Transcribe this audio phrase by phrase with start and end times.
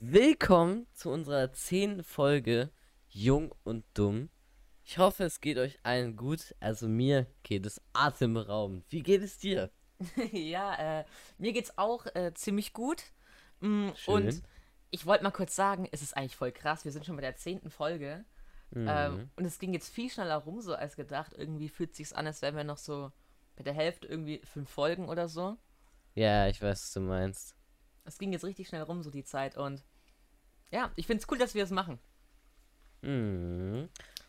[0.00, 2.70] Willkommen zu unserer zehnten Folge
[3.08, 4.30] Jung und Dumm.
[4.84, 6.54] Ich hoffe, es geht euch allen gut.
[6.60, 8.84] Also mir geht es atemberaubend.
[8.90, 9.72] Wie geht es dir?
[10.32, 11.04] ja, äh,
[11.38, 13.02] mir geht's auch äh, ziemlich gut.
[13.58, 14.14] Mm, Schön.
[14.14, 14.42] Und
[14.90, 16.84] ich wollte mal kurz sagen, es ist eigentlich voll krass.
[16.84, 18.24] Wir sind schon bei der zehnten Folge.
[18.70, 18.86] Mhm.
[18.88, 21.32] Ähm, und es ging jetzt viel schneller rum, so als gedacht.
[21.36, 23.10] Irgendwie fühlt sich's an, als wären wir noch so
[23.56, 25.56] bei der Hälfte irgendwie fünf Folgen oder so.
[26.14, 27.57] Ja, ich weiß, was du meinst.
[28.08, 29.56] Es ging jetzt richtig schnell rum, so die Zeit.
[29.56, 29.84] Und
[30.70, 31.98] ja, ich find's cool, dass wir es machen.
[33.02, 33.88] Mhm.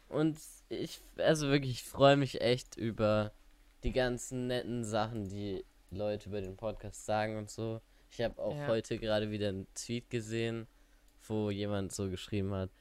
[0.10, 3.32] Und ich, also wirklich, ich freue mich echt über
[3.84, 7.82] die ganzen netten Sachen, die Leute über den Podcast sagen und so.
[8.12, 8.68] Ich habe auch Ja.
[8.68, 10.68] heute gerade wieder einen Tweet gesehen,
[11.28, 12.72] wo jemand so geschrieben hat,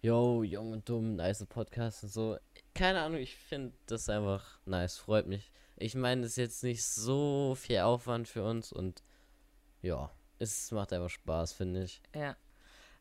[0.00, 2.38] yo, jung und dumm, nice Podcast und so.
[2.74, 5.52] Keine Ahnung, ich finde das einfach nice, freut mich.
[5.76, 9.02] Ich meine, es ist jetzt nicht so viel Aufwand für uns und
[9.82, 12.02] ja, es macht einfach Spaß, finde ich.
[12.14, 12.36] Ja.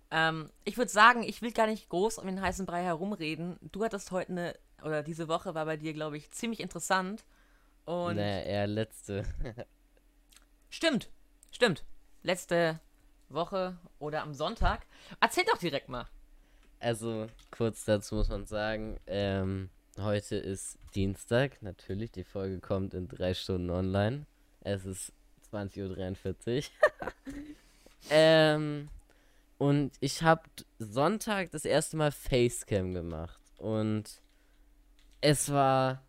[0.10, 3.58] Ähm, ich würde sagen, ich will gar nicht groß um den heißen Brei herumreden.
[3.72, 7.26] Du hattest heute eine, oder diese Woche war bei dir, glaube ich, ziemlich interessant.
[7.86, 9.24] Und naja, eher letzte.
[10.70, 11.10] Stimmt,
[11.50, 11.86] stimmt.
[12.24, 12.82] Letzte
[13.30, 14.86] Woche oder am Sonntag.
[15.22, 16.08] Erzähl doch direkt mal.
[16.80, 23.08] Also, kurz dazu muss man sagen, ähm, heute ist Dienstag, natürlich, die Folge kommt in
[23.08, 24.26] drei Stunden online.
[24.62, 25.14] Es ist
[25.52, 27.14] 20.43 Uhr.
[28.10, 28.90] ähm,
[29.58, 30.44] und ich habe
[30.80, 33.42] Sonntag das erste Mal Facecam gemacht.
[33.58, 34.22] Und
[35.22, 36.04] es war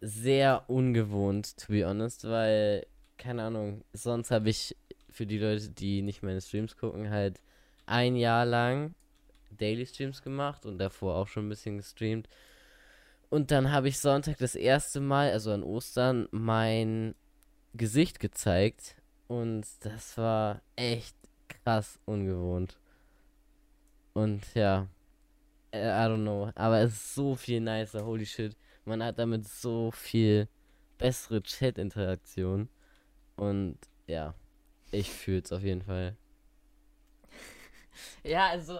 [0.00, 4.76] sehr ungewohnt, to be honest, weil, keine Ahnung, sonst habe ich
[5.10, 7.40] für die Leute, die nicht meine Streams gucken, halt
[7.86, 8.94] ein Jahr lang
[9.50, 12.28] Daily Streams gemacht und davor auch schon ein bisschen gestreamt.
[13.30, 17.14] Und dann habe ich Sonntag das erste Mal, also an Ostern, mein
[17.74, 18.96] Gesicht gezeigt.
[19.26, 21.16] Und das war echt
[21.48, 22.78] krass ungewohnt.
[24.14, 24.88] Und ja,
[25.70, 26.50] äh, I don't know.
[26.54, 28.56] Aber es ist so viel nicer, holy shit.
[28.84, 30.48] Man hat damit so viel
[30.96, 32.68] bessere Chat-Interaktion.
[33.36, 34.34] Und ja,
[34.90, 36.16] ich fühle es auf jeden Fall.
[38.22, 38.78] Ja, also,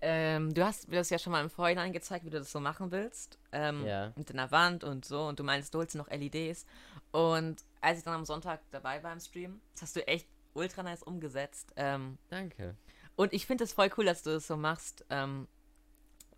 [0.00, 2.60] ähm, du hast mir das ja schon mal im Vorhinein gezeigt, wie du das so
[2.60, 3.38] machen willst.
[3.50, 4.12] Ähm, Ja.
[4.16, 5.26] Mit deiner Wand und so.
[5.26, 6.64] Und du meinst, du holst noch LEDs.
[7.12, 10.82] Und als ich dann am Sonntag dabei war im Stream, das hast du echt ultra
[10.82, 11.72] nice umgesetzt.
[11.76, 12.76] Ähm, Danke.
[13.16, 15.04] und ich finde es voll cool, dass du das so machst.
[15.10, 15.46] Ähm,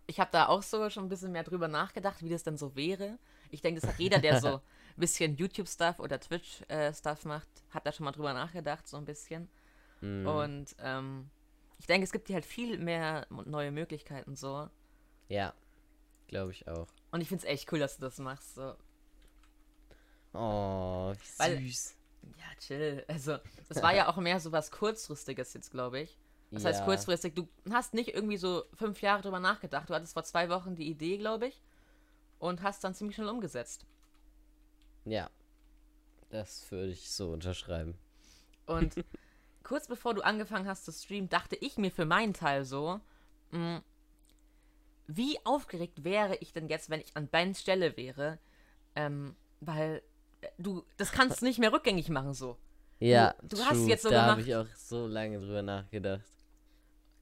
[0.07, 2.75] ich habe da auch so schon ein bisschen mehr drüber nachgedacht, wie das dann so
[2.75, 3.17] wäre.
[3.49, 4.61] Ich denke, das hat jeder, der so ein
[4.97, 9.49] bisschen YouTube-Stuff oder Twitch-Stuff macht, hat da schon mal drüber nachgedacht, so ein bisschen.
[10.01, 10.27] Mhm.
[10.27, 11.29] Und ähm,
[11.79, 14.69] ich denke, es gibt dir halt viel mehr neue Möglichkeiten so.
[15.27, 15.53] Ja,
[16.27, 16.87] glaube ich auch.
[17.11, 18.55] Und ich finde es echt cool, dass du das machst.
[18.55, 18.75] So.
[20.35, 21.95] Oh, wie Weil- süß.
[22.37, 23.05] Ja, chill.
[23.07, 23.37] Also,
[23.69, 26.17] das war ja auch mehr so was Kurzfristiges jetzt, glaube ich.
[26.51, 26.85] Das heißt Ja.
[26.85, 29.89] kurzfristig, du hast nicht irgendwie so fünf Jahre drüber nachgedacht.
[29.89, 31.61] Du hattest vor zwei Wochen die Idee, glaube ich,
[32.39, 33.85] und hast dann ziemlich schnell umgesetzt.
[35.05, 35.29] Ja,
[36.29, 37.95] das würde ich so unterschreiben.
[38.65, 38.95] Und
[39.63, 42.99] kurz bevor du angefangen hast zu streamen, dachte ich mir für meinen Teil so,
[43.51, 43.81] mh,
[45.07, 48.39] wie aufgeregt wäre ich denn jetzt, wenn ich an Bens Stelle wäre?
[48.95, 50.01] Ähm, weil
[50.57, 52.57] du, das kannst du nicht mehr rückgängig machen so.
[52.99, 54.47] Ja, du hast true, jetzt so da habe gemacht.
[54.47, 56.23] ich auch so lange drüber nachgedacht.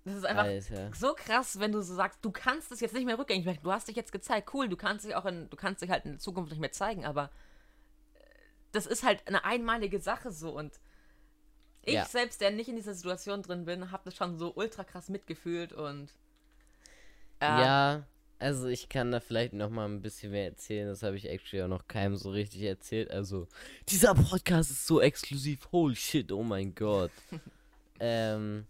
[0.06, 0.91] Das ist einfach Alter.
[0.94, 3.59] so krass, wenn du so sagst, du kannst es jetzt nicht mehr rückgängig machen.
[3.63, 6.03] Du hast dich jetzt gezeigt, cool, du kannst dich auch in, du kannst dich halt
[6.06, 7.31] in der Zukunft nicht mehr zeigen, aber
[8.13, 8.19] äh,
[8.73, 10.79] das ist halt eine einmalige Sache so und
[11.85, 12.05] ich Ja.
[12.05, 15.73] selbst, der nicht in dieser Situation drin bin, habe das schon so ultra krass mitgefühlt
[15.73, 16.13] und
[17.40, 18.03] äh, Ja,
[18.44, 20.90] also ich kann da vielleicht noch mal ein bisschen mehr erzählen.
[20.90, 23.09] Das habe ich actually auch noch keinem so richtig erzählt.
[23.09, 23.48] Also,
[23.88, 25.59] dieser Podcast ist so exklusiv.
[25.72, 27.12] Holy shit, oh mein Gott.
[28.02, 28.66] ähm,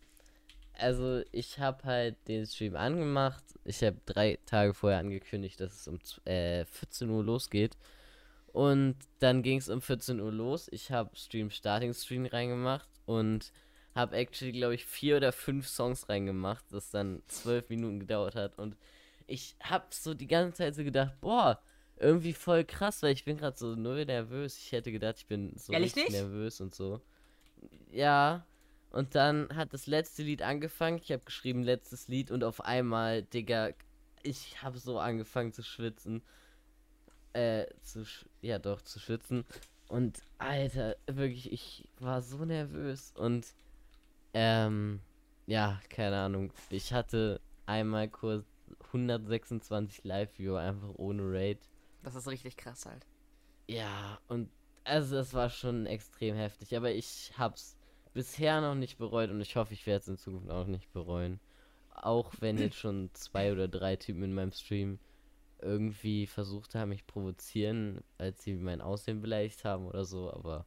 [0.78, 3.44] also ich habe halt den Stream angemacht.
[3.66, 7.76] Ich habe drei Tage vorher angekündigt, dass es um äh, 14 Uhr losgeht.
[8.52, 10.68] Und dann ging es um 14 Uhr los.
[10.72, 13.52] Ich habe Stream Starting Screen reingemacht und
[13.96, 18.60] habe actually, glaube ich, vier oder fünf Songs reingemacht, das dann zwölf Minuten gedauert hat.
[18.60, 18.78] Und
[19.28, 21.62] ich habe so die ganze Zeit so gedacht, boah,
[21.98, 24.58] irgendwie voll krass, weil ich bin gerade so null nervös.
[24.58, 26.22] Ich hätte gedacht, ich bin so Ehrlich richtig nicht?
[26.22, 27.02] nervös und so.
[27.92, 28.46] Ja.
[28.92, 31.00] Und dann hat das letzte Lied angefangen.
[31.02, 33.72] Ich habe geschrieben, letztes Lied und auf einmal, Digga,
[34.22, 36.22] ich habe so angefangen zu schwitzen.
[37.34, 39.46] Äh, zu, sch- ja doch, zu schwitzen.
[39.88, 43.14] Und, Alter, wirklich, ich war so nervös.
[43.18, 43.48] Und,
[44.36, 45.00] ähm,
[45.48, 46.54] ja, keine Ahnung.
[46.70, 48.46] Ich hatte einmal kurz
[48.88, 51.60] 126 Live-Viewer, einfach ohne Raid.
[52.04, 53.06] das ist richtig krass halt.
[53.68, 54.50] Ja, und,
[54.84, 56.76] also, das war schon extrem heftig.
[56.76, 57.78] Aber ich hab's
[58.14, 61.40] bisher noch nicht bereut und ich hoffe, ich werde es in Zukunft auch nicht bereuen.
[61.96, 65.00] Auch wenn jetzt schon zwei oder drei Typen in meinem Stream
[65.60, 70.66] irgendwie versucht haben, mich provozieren, als sie mein Aussehen beleidigt haben oder so, aber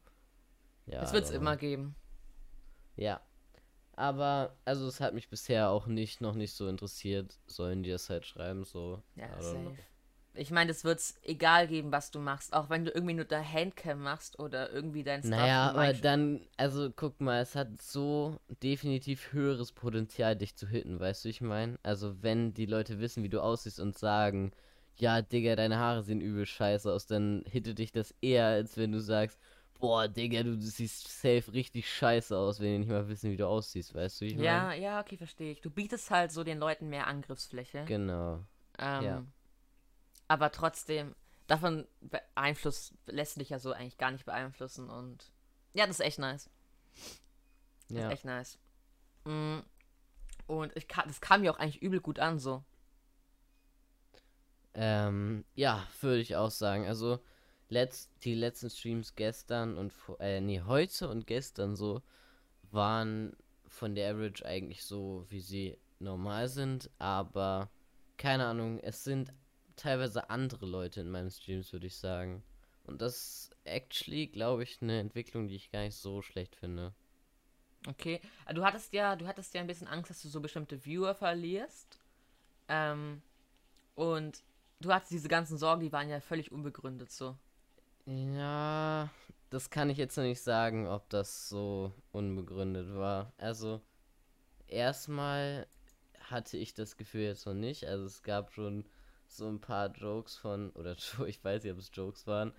[0.87, 1.01] ja.
[1.01, 1.95] Das wird es immer geben.
[2.95, 3.21] Ja.
[3.97, 7.35] Aber, also es hat mich bisher auch nicht, noch nicht so interessiert.
[7.47, 9.01] Sollen die das halt schreiben, so.
[9.15, 9.75] Ja, safe.
[10.35, 12.53] Ich meine, es wird egal geben, was du machst.
[12.53, 16.41] Auch wenn du irgendwie nur der Handcam machst oder irgendwie dein Stuff Naja, aber dann,
[16.57, 21.41] also guck mal, es hat so definitiv höheres Potenzial, dich zu hitten, weißt du, ich
[21.41, 21.79] meine?
[21.81, 24.51] Also, wenn die Leute wissen, wie du aussiehst und sagen,
[24.97, 28.91] ja, Digga, deine Haare sehen übel scheiße aus, dann hitte dich das eher, als wenn
[28.91, 29.39] du sagst,
[29.79, 33.47] boah, Digga, du siehst safe richtig scheiße aus, wenn die nicht mal wissen, wie du
[33.47, 34.25] aussiehst, weißt du?
[34.25, 34.81] Ich ja, mein?
[34.81, 35.61] ja, okay, verstehe ich.
[35.61, 37.85] Du bietest halt so den Leuten mehr Angriffsfläche.
[37.85, 38.43] Genau.
[38.77, 39.25] Ähm, ja.
[40.27, 41.15] Aber trotzdem,
[41.47, 45.31] davon beeinflusst, lässt dich ja so eigentlich gar nicht beeinflussen und
[45.73, 46.49] ja, das ist echt nice.
[47.89, 48.07] Das ja.
[48.07, 48.59] ist echt nice.
[49.25, 49.59] Mm.
[50.47, 52.63] Und ich das kam mir auch eigentlich übel gut an, so.
[54.73, 56.87] Ähm, ja, würde ich auch sagen.
[56.87, 57.19] Also,
[57.69, 62.01] letzt, die letzten Streams gestern und äh, nee, heute und gestern so
[62.71, 63.35] waren
[63.67, 67.69] von der Average eigentlich so, wie sie normal sind, aber
[68.17, 69.33] keine Ahnung, es sind
[69.75, 72.43] teilweise andere Leute in meinen Streams, würde ich sagen.
[72.83, 76.93] Und das ist actually, glaube ich, eine Entwicklung, die ich gar nicht so schlecht finde.
[77.85, 80.83] Okay, ah, du hattest ja, du hattest ja ein bisschen Angst, dass du so bestimmte
[80.85, 81.99] Viewer verlierst.
[82.67, 83.21] Ähm,
[83.95, 84.41] und
[84.79, 87.37] du hattest diese ganzen Sorgen, die waren ja völlig unbegründet so.
[88.07, 89.09] Ja,
[89.49, 93.33] das kann ich jetzt noch nicht sagen, ob das so unbegründet war.
[93.37, 93.81] Also,
[94.67, 95.67] erstmal
[96.21, 97.85] hatte ich das Gefühl jetzt noch nicht.
[97.85, 98.85] Also, es gab schon
[99.27, 100.95] so ein paar Jokes von, oder
[101.27, 102.53] ich weiß nicht, ob es Jokes waren,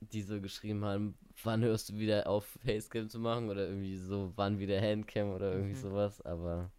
[0.00, 3.48] die so geschrieben haben, wann hörst du wieder auf, Facecam zu machen?
[3.48, 5.80] Oder irgendwie so, wann wieder Handcam oder irgendwie mhm.
[5.80, 6.70] sowas, aber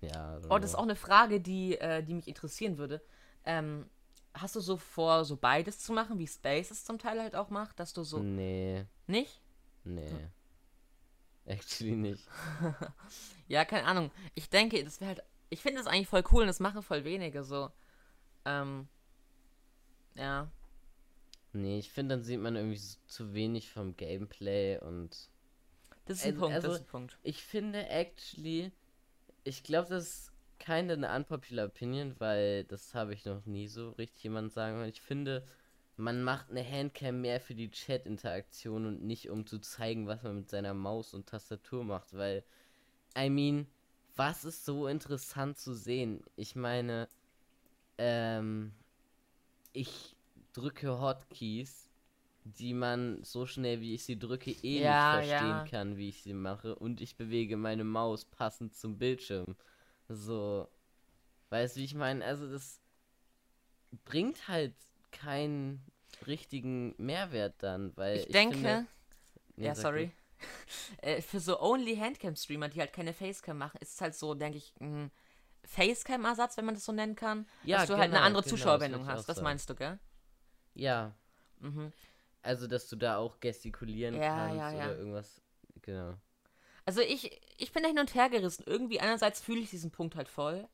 [0.00, 0.40] ja.
[0.48, 3.02] Oh, das ist auch eine Frage, die, äh, die mich interessieren würde.
[3.44, 3.86] Ähm,
[4.40, 7.50] hast du so vor, so beides zu machen, wie Space es zum Teil halt auch
[7.50, 8.18] macht, dass du so.
[8.18, 8.84] Nee.
[9.06, 9.40] Nicht?
[9.84, 10.10] Nee.
[10.10, 10.30] Hm.
[11.46, 12.26] Actually nicht.
[13.48, 14.10] ja, keine Ahnung.
[14.34, 15.22] Ich denke, das wäre halt.
[15.50, 17.70] Ich finde das eigentlich voll cool und das machen voll wenige so.
[18.44, 18.88] Ähm.
[20.14, 20.50] Ja.
[21.52, 25.30] Nee, ich finde, dann sieht man irgendwie so zu wenig vom Gameplay und.
[26.04, 27.18] Das ist ein äh, Punkt, also, das ist ein Punkt.
[27.22, 28.72] Ich finde actually,
[29.44, 34.24] ich glaube, das keine eine unpopular Opinion, weil das habe ich noch nie so richtig
[34.24, 34.88] jemand sagen hören.
[34.88, 35.46] Ich finde,
[35.96, 40.36] man macht eine Handcam mehr für die Chat-Interaktion und nicht um zu zeigen, was man
[40.36, 42.44] mit seiner Maus und Tastatur macht, weil,
[43.16, 43.66] I mean,
[44.14, 46.22] was ist so interessant zu sehen?
[46.36, 47.08] Ich meine,
[47.98, 48.72] ähm,
[49.72, 50.16] ich
[50.52, 51.88] drücke Hotkeys,
[52.44, 55.64] die man so schnell wie ich sie drücke eh ja, nicht verstehen ja.
[55.64, 59.56] kann, wie ich sie mache, und ich bewege meine Maus passend zum Bildschirm.
[60.08, 60.68] So.
[61.50, 62.24] Weißt du, wie ich meine?
[62.24, 62.80] Also, das
[64.04, 64.74] bringt halt
[65.10, 65.82] keinen
[66.26, 68.16] richtigen Mehrwert dann, weil.
[68.16, 68.56] Ich, ich denke.
[68.56, 68.86] Finde,
[69.56, 70.12] nee, ja, sorry.
[71.02, 74.58] äh, für so Only Handcam-Streamer, die halt keine Facecam machen, ist es halt so, denke
[74.58, 75.10] ich, ein
[75.64, 77.46] Facecam-Ersatz, wenn man das so nennen kann.
[77.64, 79.28] Ja, dass du genau, halt eine genau, andere genau, Zuschauerwendung das hast.
[79.28, 79.98] Das meinst du, gell?
[80.74, 81.12] Ja.
[81.60, 81.92] Mhm.
[82.42, 84.84] Also, dass du da auch gestikulieren ja, kannst ja, ja.
[84.86, 85.42] oder irgendwas.
[85.82, 86.14] Genau.
[86.88, 88.64] Also ich, ich bin da hin und her gerissen.
[88.64, 90.66] Irgendwie einerseits fühle ich diesen Punkt halt voll,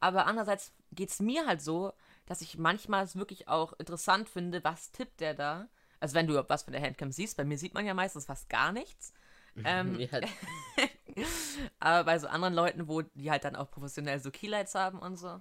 [0.00, 1.92] aber andererseits geht es mir halt so,
[2.24, 5.68] dass ich manchmal es wirklich auch interessant finde, was tippt der da.
[6.00, 8.48] Also wenn du was von der Handcam siehst, bei mir sieht man ja meistens fast
[8.48, 9.12] gar nichts.
[9.64, 9.98] Ähm,
[11.80, 15.16] aber bei so anderen Leuten, wo die halt dann auch professionell so Keylights haben und
[15.16, 15.40] so,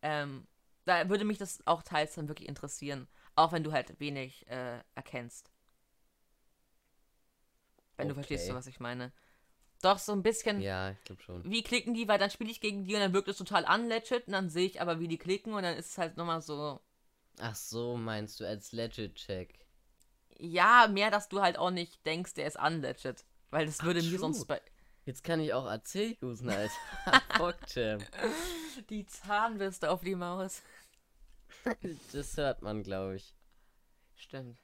[0.00, 0.46] ähm,
[0.86, 3.08] da würde mich das auch teils dann wirklich interessieren.
[3.34, 5.50] Auch wenn du halt wenig äh, erkennst.
[7.98, 8.08] Wenn okay.
[8.08, 9.12] du verstehst, was ich meine.
[9.82, 10.60] Doch, so ein bisschen.
[10.60, 11.44] Ja, ich glaube schon.
[11.44, 14.28] Wie klicken die, weil dann spiele ich gegen die und dann wirkt es total unlegit
[14.28, 16.80] und dann sehe ich aber, wie die klicken und dann ist es halt nochmal so.
[17.40, 19.58] Ach so, meinst du als Legit-Check?
[20.38, 23.24] Ja, mehr, dass du halt auch nicht denkst, der ist unlegit.
[23.50, 24.62] Weil das Ach, würde mir sonst bei.
[25.04, 26.52] Jetzt kann ich auch AC usen.
[27.36, 27.98] Fuck, Jam.
[28.88, 30.62] Die Zahnbürste auf die Maus.
[32.12, 33.34] das hört man, glaube ich.
[34.14, 34.58] Stimmt.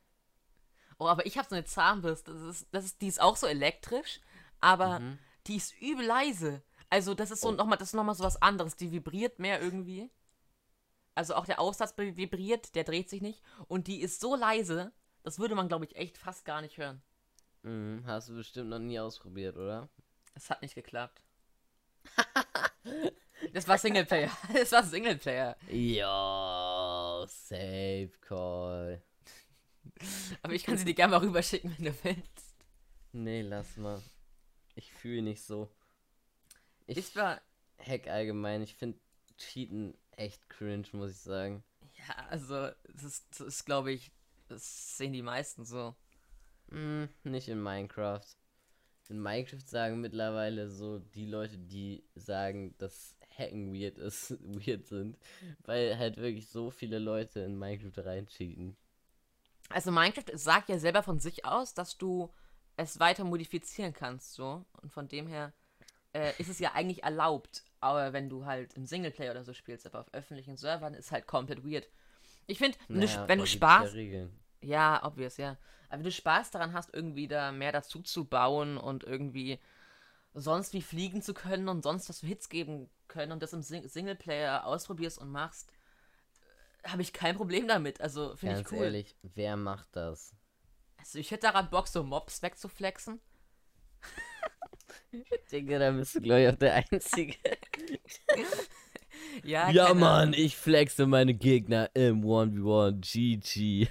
[1.00, 2.32] Oh, aber ich habe so eine Zahnbürste.
[2.32, 4.20] Das ist, das ist, die ist auch so elektrisch
[4.60, 5.18] aber mhm.
[5.46, 6.62] die ist übel leise.
[6.90, 7.52] Also das ist so oh.
[7.52, 8.76] nochmal, das ist nochmal so was anderes.
[8.76, 10.10] Die vibriert mehr irgendwie.
[11.14, 13.42] Also auch der Aussatz vibriert, der dreht sich nicht.
[13.66, 14.92] Und die ist so leise,
[15.24, 17.02] das würde man, glaube ich, echt fast gar nicht hören.
[17.62, 19.88] Mhm, hast du bestimmt noch nie ausprobiert, oder?
[20.34, 21.20] Es hat nicht geklappt.
[23.52, 24.30] das war Singleplayer.
[24.52, 25.56] Das war Singleplayer.
[25.68, 29.02] Ja, Safe Call.
[30.42, 32.54] Aber ich kann sie dir gerne mal rüberschicken, wenn du willst.
[33.12, 34.00] Nee, lass mal.
[34.78, 35.68] Ich fühle nicht so.
[36.86, 37.40] Ich Ich war,
[37.84, 38.98] hack allgemein, ich finde
[39.36, 41.64] Cheaten echt cringe, muss ich sagen.
[42.08, 44.12] ja, also, das ist, ist glaube ich,
[44.48, 45.94] das sehen die meisten so.
[46.70, 48.24] Hm, nicht in Minecraft.
[49.08, 55.18] In Minecraft sagen mittlerweile so die Leute, die sagen, dass Hacken weird ist, weird sind,
[55.64, 58.76] weil halt wirklich so viele Leute in Minecraft reincheaten.
[59.70, 62.32] Also Minecraft sagt ja selber von sich aus, dass du
[62.78, 64.64] es weiter modifizieren kannst, so.
[64.80, 65.52] Und von dem her
[66.14, 69.84] äh, ist es ja eigentlich erlaubt, aber wenn du halt im Singleplayer oder so spielst,
[69.86, 71.88] aber auf öffentlichen Servern ist halt komplett weird.
[72.46, 73.94] Ich finde, wenn, Naja, du, wenn du Spaß,
[74.62, 75.58] Ja obvious, ja.
[75.88, 79.58] Aber wenn du Spaß daran hast, irgendwie da mehr dazu zu bauen und irgendwie
[80.34, 83.62] sonst wie fliegen zu können und sonst was für Hits geben können und das im
[83.62, 85.72] Sing Singleplayer ausprobierst und machst,
[86.84, 88.00] äh, habe ich kein Problem damit.
[88.00, 88.84] Also finde ich cool.
[88.84, 90.34] ehrlich, wer macht das?
[90.98, 93.20] Also ich hätte daran Bock, so Mobs wegzuflexen.
[95.52, 97.36] Digga, da bist du, glaube ich, auch der Einzige.
[99.42, 103.88] Ja, ja, Mann, ich flexe meine Gegner im 1v1 GG.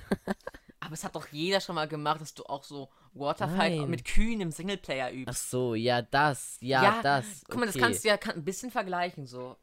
[0.80, 3.90] Aber es hat doch jeder schon mal gemacht, dass du auch so Waterfight Nein.
[3.90, 5.30] mit Kühen im Singleplayer übst.
[5.30, 7.44] Ach so, ja, das, ja, das.
[7.48, 7.84] Guck mal, das okay.
[7.84, 9.58] kannst du ja kann, ein bisschen vergleichen, so.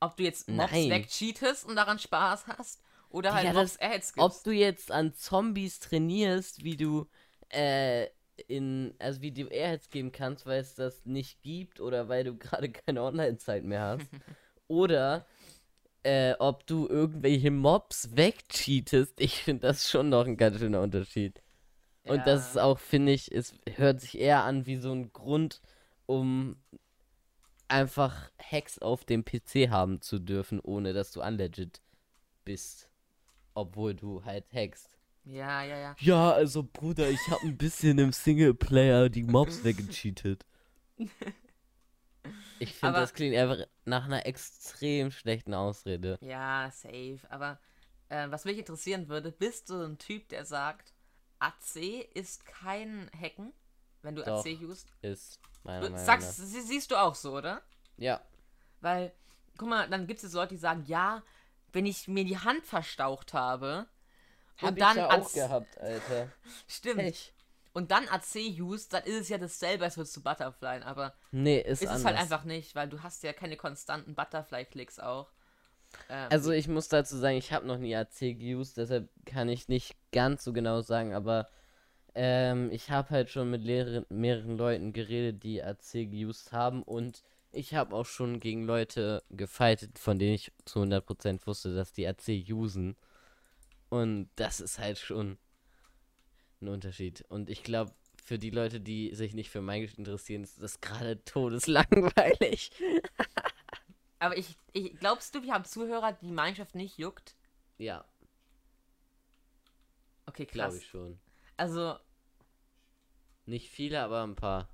[0.00, 0.90] Ob du jetzt Mobs Nein.
[0.90, 4.46] wegcheatest und daran Spaß hast oder halt Digga, Mobs Ads Ob gibst.
[4.46, 7.08] du jetzt an Zombies trainierst, wie du
[7.50, 8.08] äh,
[8.48, 12.36] in, also wie du Airheads geben kannst, weil es das nicht gibt oder weil du
[12.38, 14.10] gerade keine Online-Zeit mehr hast.
[14.68, 15.26] oder
[16.04, 19.20] äh, ob du irgendwelche Mobs wegcheatest.
[19.20, 21.42] Ich finde das schon noch ein ganz schöner Unterschied.
[22.04, 22.64] Und das ist Ja.
[22.64, 25.60] auch, finde ich, es hört sich eher an wie so ein Grund,
[26.06, 26.56] um
[27.68, 31.80] einfach Hacks auf dem PC haben zu dürfen, ohne dass du unlegit
[32.44, 32.91] bist.
[33.54, 34.88] Obwohl du halt hackst.
[35.24, 35.96] Ja, ja, ja.
[36.00, 40.44] Ja, also Bruder, ich habe ein bisschen im Singleplayer die Mobs weggecheatet.
[42.58, 46.18] Ich finde, Aber- das klingt einfach nach einer extrem schlechten Ausrede.
[46.20, 47.20] Ja, safe.
[47.28, 47.58] Aber
[48.08, 50.92] äh, was mich interessieren würde, bist du ein Typ, der sagt,
[51.40, 51.76] AC
[52.14, 53.52] ist kein Hacken,
[54.02, 54.44] wenn du Doch.
[54.44, 54.88] AC used?
[55.02, 56.46] Ist meiner Du Meinung sagst, nach.
[56.46, 57.62] sie, siehst du auch so, oder?
[57.96, 58.20] Ja,
[58.80, 59.12] Weil,
[59.58, 61.22] guck mal, dann gibt es Leute, die sagen, ja,
[61.72, 63.86] wenn ich mir die Hand verstaucht habe
[64.58, 66.32] hab und ich dann ja auch gehabt, Alter.
[66.68, 67.32] stimmt, Echt?
[67.72, 71.60] und dann AC used, dann ist es ja dasselbe, als würdest du Butterfly, aber Nee,
[71.60, 75.32] ist ist es halt einfach nicht, weil du hast ja keine konstanten Butterfly-Klicks auch.
[76.08, 79.68] Ähm, Also ich muss dazu sagen, ich habe noch nie AC geused, deshalb kann ich
[79.68, 81.48] nicht ganz so genau sagen, aber
[82.14, 87.22] ähm, ich habe halt schon mit mehreren, mehreren Leuten geredet, die AC geused haben und
[87.52, 92.06] ich habe auch schon gegen Leute gefightet, von denen ich zu 100% wusste, dass die
[92.06, 92.96] AC usen.
[93.90, 95.38] Und das ist halt schon
[96.60, 97.24] ein Unterschied.
[97.28, 97.92] Und ich glaube,
[98.22, 102.70] für die Leute, die sich nicht für Minecraft interessieren, ist das gerade todeslangweilig.
[104.18, 107.36] aber ich, ich, glaubst du, wir haben Zuhörer, die Minecraft nicht juckt?
[107.78, 108.04] Ja,
[110.26, 110.78] Okay, glaube krass.
[110.78, 111.18] ich schon.
[111.56, 111.96] Also,
[113.46, 114.68] Nicht viele, aber ein paar.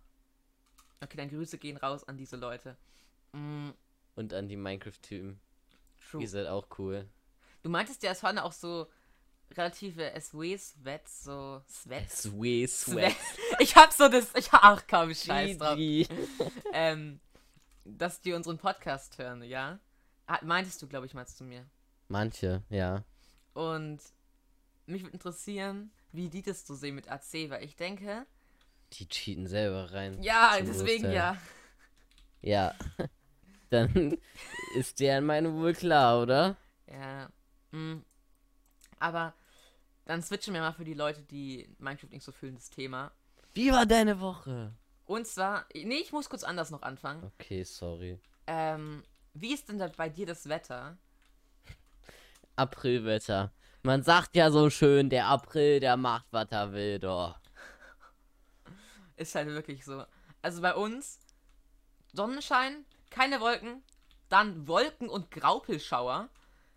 [1.00, 2.76] Okay, dann Grüße gehen raus an diese Leute.
[3.32, 3.70] Mm,
[4.16, 5.38] Und an die Minecraft-Typen.
[6.10, 6.20] true.
[6.20, 7.06] Die sind auch cool.
[7.62, 8.86] Du meintest ja, es waren auch so
[9.56, 12.22] relative SW-Sweats, so Sweats.
[12.22, 13.16] Sweet Sweat.
[13.60, 15.76] Ich hab so das, ich ach komm, scheiß drauf.
[16.72, 17.18] Ähm,
[17.84, 19.78] dass die unseren Podcast hören, ja?
[20.42, 21.64] Meintest du, glaube ich, meinst du mir.
[22.08, 23.02] Manche, ja.
[23.54, 24.00] Und
[24.86, 28.26] mich würde interessieren, wie die das so sehen mit AC, weil ich denke,
[28.94, 30.22] Die cheaten selber rein.
[30.22, 31.14] ja, deswegen Großteil.
[31.14, 31.36] ja.
[32.40, 32.74] Ja.
[33.70, 34.16] Dann
[34.76, 36.56] ist deren Meinung wohl klar, oder?
[36.86, 37.28] Ja.
[37.72, 38.02] mm.
[38.98, 39.34] Aber
[40.06, 43.12] dann switchen wir mal für die Leute, die Minecraft nicht so fühlen, das Thema.
[43.52, 44.72] Wie war deine Woche?
[45.04, 47.30] Und zwar, nee, ich muss kurz anders noch anfangen.
[47.38, 48.18] Okay, sorry.
[48.46, 49.04] Ähm,
[49.34, 50.96] wie ist denn da bei dir das Wetter?
[52.56, 53.52] Aprilwetter.
[53.82, 57.38] Man sagt ja so schön, der April, der macht, was er will, doch.
[59.18, 60.04] Ist halt wirklich so.
[60.42, 61.20] Also bei uns
[62.12, 63.82] Sonnenschein, keine Wolken,
[64.28, 66.28] dann Wolken und Graupelschauer.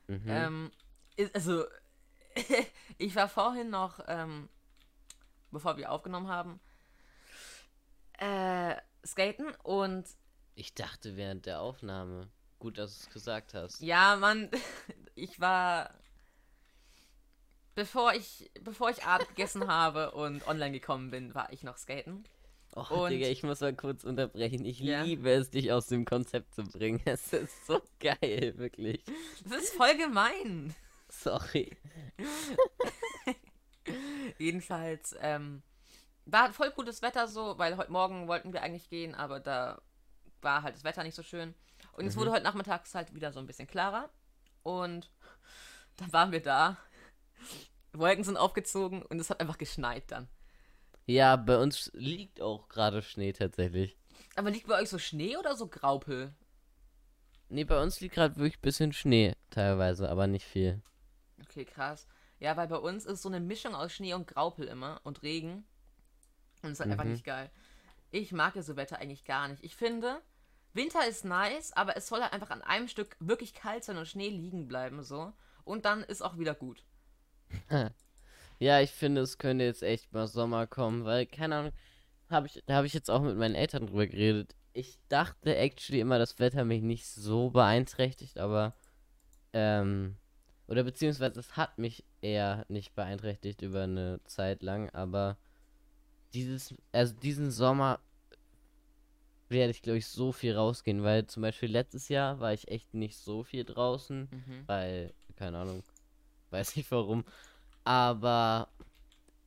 [0.07, 0.23] Mhm.
[0.27, 0.71] Ähm,
[1.15, 1.65] ist, also,
[2.97, 4.49] ich war vorhin noch, ähm,
[5.51, 6.59] bevor wir aufgenommen haben,
[8.17, 10.07] äh, skaten und
[10.55, 12.29] ich dachte während der Aufnahme.
[12.59, 13.81] Gut, dass du es gesagt hast.
[13.81, 14.49] ja, Mann,
[15.15, 15.93] ich war,
[17.81, 22.23] bevor ich, bevor ich Abend gegessen habe und online gekommen bin, war ich noch skaten.
[22.75, 24.63] Oh, Und- Digga, ich muss mal kurz unterbrechen.
[24.65, 25.01] Ich Ja.
[25.01, 27.01] liebe es, dich aus dem Konzept zu bringen.
[27.05, 29.03] Es ist so geil, wirklich.
[29.45, 30.75] Das ist voll gemein.
[31.09, 31.75] Sorry.
[34.37, 35.63] Jedenfalls, ähm,
[36.25, 39.81] war voll gutes Wetter so, weil heute Morgen wollten wir eigentlich gehen, aber da
[40.41, 41.55] war halt das Wetter nicht so schön.
[41.93, 42.19] Und es Mhm.
[42.21, 44.09] wurde heute nachmittags halt wieder so ein bisschen klarer.
[44.63, 45.09] Und
[45.97, 46.77] dann waren wir da.
[47.93, 50.27] Wolken sind aufgezogen und es hat einfach geschneit dann.
[51.05, 53.97] Ja, bei uns liegt auch gerade Schnee tatsächlich.
[54.35, 56.33] Aber liegt bei euch so Schnee oder so Graupel?
[57.49, 60.81] Nee, bei uns liegt gerade wirklich ein bisschen Schnee teilweise, aber nicht viel.
[61.41, 62.07] Okay, krass.
[62.39, 65.65] Ja, weil bei uns ist so eine Mischung aus Schnee und Graupel immer und Regen.
[66.63, 67.11] Und es ist halt einfach Mhm.
[67.11, 67.51] nicht geil.
[68.11, 69.63] Ich mag ja so Wetter eigentlich gar nicht.
[69.63, 70.21] Ich finde,
[70.73, 74.07] Winter ist nice, aber es soll halt einfach an einem Stück wirklich kalt sein und
[74.07, 75.33] Schnee liegen bleiben so.
[75.65, 76.85] Und dann ist auch wieder gut.
[78.59, 81.71] Ja, ich finde, es könnte jetzt echt mal Sommer kommen, weil, keine Ahnung,
[82.29, 84.55] hab ich, da habe ich jetzt auch mit meinen Eltern drüber geredet.
[84.73, 88.75] Ich dachte actually immer, das Wetter mich nicht so beeinträchtigt, aber,
[89.53, 90.15] ähm,
[90.67, 95.37] oder beziehungsweise es hat mich eher nicht beeinträchtigt über eine Zeit lang, aber
[96.35, 97.99] dieses, also diesen Sommer
[99.49, 102.93] werde ich, glaube ich, so viel rausgehen, weil zum Beispiel letztes Jahr war ich echt
[102.93, 104.63] nicht so viel draußen, Mhm.
[104.67, 105.83] weil, keine Ahnung,
[106.51, 107.23] weiß nicht warum.
[107.83, 108.67] Aber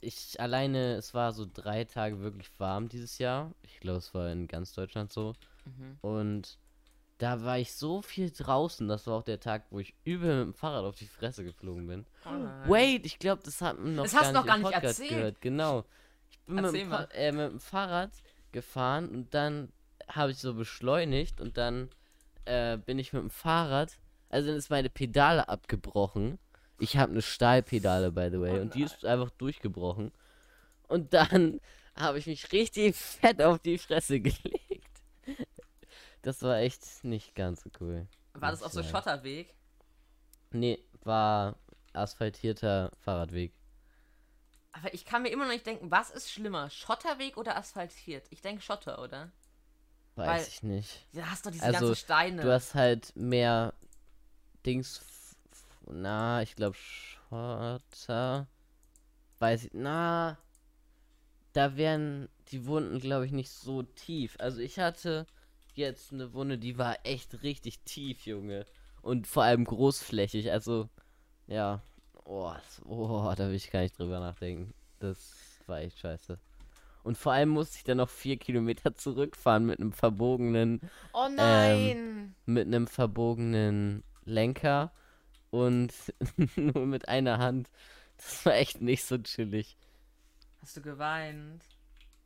[0.00, 3.52] ich alleine, es war so drei Tage wirklich warm dieses Jahr.
[3.62, 5.34] Ich glaube, es war in ganz Deutschland so.
[5.64, 5.98] Mhm.
[6.02, 6.58] Und
[7.18, 8.88] da war ich so viel draußen.
[8.88, 11.86] Das war auch der Tag, wo ich übel mit dem Fahrrad auf die Fresse geflogen
[11.86, 12.06] bin.
[12.26, 12.70] Oh.
[12.70, 14.64] Wait, ich glaube, das hat man noch Das gar hast du noch nicht gar nicht
[14.72, 15.10] Podcast erzählt.
[15.10, 15.40] gehört.
[15.40, 15.84] Genau.
[16.30, 18.10] Ich bin mit dem, äh, mit dem Fahrrad
[18.52, 19.72] gefahren und dann
[20.08, 21.88] habe ich so beschleunigt und dann
[22.44, 23.96] äh, bin ich mit dem Fahrrad,
[24.28, 26.38] also dann ist meine Pedale abgebrochen.
[26.84, 30.12] Ich habe eine Stahlpedale, by the way, Oh und die ist einfach durchgebrochen.
[30.86, 31.60] Und dann
[31.96, 35.00] habe ich mich richtig fett auf die Fresse gelegt.
[36.22, 38.06] Das war echt nicht ganz so cool.
[38.34, 38.82] War das auf so.
[38.82, 39.54] Schotterweg?
[40.50, 41.56] Nee, war
[41.94, 43.52] asphaltierter Fahrradweg.
[44.72, 46.68] Aber ich kann mir immer noch nicht denken, was ist schlimmer?
[46.68, 48.26] Schotterweg oder asphaltiert?
[48.30, 49.30] Ich denke Schotter, oder?
[50.16, 51.06] Weiß Weil- ich nicht.
[51.12, 52.42] Da hast du diese Also, ganzen Steine.
[52.42, 53.72] Du hast halt mehr
[54.66, 55.00] Dings.
[55.86, 58.46] Na, ich glaube Schotter.
[59.38, 59.70] Weiß ich.
[59.74, 60.38] Na.
[61.52, 64.36] Da wären die Wunden, glaube ich, nicht so tief.
[64.40, 65.26] Also ich hatte
[65.74, 68.66] jetzt eine Wunde, die war echt richtig tief, Junge.
[69.02, 70.50] Und vor allem großflächig.
[70.50, 70.88] Also,
[71.46, 71.82] ja.
[72.24, 74.72] Oh, das- oh da will ich gar nicht drüber nachdenken.
[74.98, 76.38] Das war echt scheiße.
[77.02, 80.80] Und vor allem musste ich dann noch vier Kilometer zurückfahren mit einem verbogenen
[81.12, 82.34] oh ähm, nein!
[82.46, 84.90] mit einem verbogenen Lenker
[85.54, 85.92] und
[86.56, 87.70] nur mit einer Hand.
[88.16, 89.76] Das war echt nicht so chillig.
[90.60, 91.64] Hast du geweint?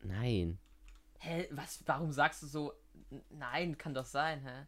[0.02, 0.58] Nein.
[1.18, 1.82] Hä, was?
[1.86, 2.72] Warum sagst du so?
[3.30, 4.66] Nein, kann doch sein, hä?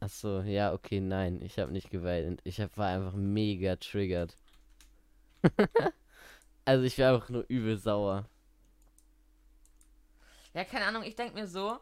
[0.00, 1.40] Achso, ja, okay, nein.
[1.42, 2.40] Ich habe nicht geweint.
[2.44, 4.36] Ich hab, war einfach mega triggert.
[6.64, 8.28] also ich war einfach nur übel sauer.
[10.54, 11.78] Ja, keine Ahnung, ich denke mir so.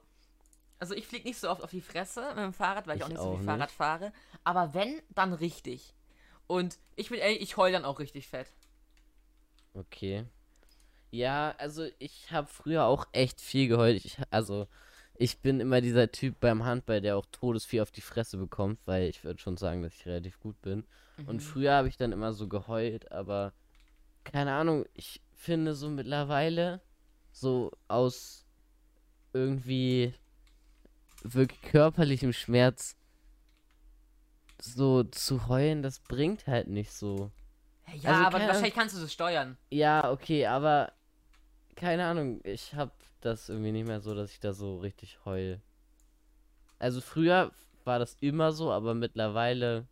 [0.78, 3.04] Also ich fliege nicht so oft auf die Fresse mit dem Fahrrad, weil ich, Ich
[3.04, 3.44] auch nicht so viel.
[3.44, 4.12] Fahrrad fahre.
[4.44, 5.94] Aber wenn, dann richtig.
[6.50, 8.52] Und ich bin ehrlich, ich heul dann auch richtig fett.
[9.72, 10.24] Okay.
[11.12, 14.04] Ja, also ich habe früher auch echt viel geheult.
[14.04, 14.66] Ich, also
[15.14, 19.08] ich bin immer dieser Typ beim Handball, der auch todesviel auf die Fresse bekommt, weil
[19.08, 20.84] ich würde schon sagen, dass ich relativ gut bin.
[21.24, 21.40] Und Mhm.
[21.40, 23.52] früher habe ich dann immer so geheult, aber
[24.24, 26.80] keine Ahnung, ich finde so mittlerweile
[27.30, 28.44] so aus
[29.32, 30.14] irgendwie
[31.22, 32.96] wirklich körperlichem Schmerz
[34.62, 37.30] so zu heulen, das bringt halt nicht so.
[37.94, 39.56] Ja, Also aber wahrscheinlich kannst du das steuern.
[39.70, 40.92] Ja, okay, aber
[41.76, 42.92] keine Ahnung, ich hab
[43.22, 45.60] das irgendwie nicht mehr so, dass ich da so richtig heul.
[46.80, 47.52] Also früher
[47.84, 49.86] war das immer so, aber mittlerweile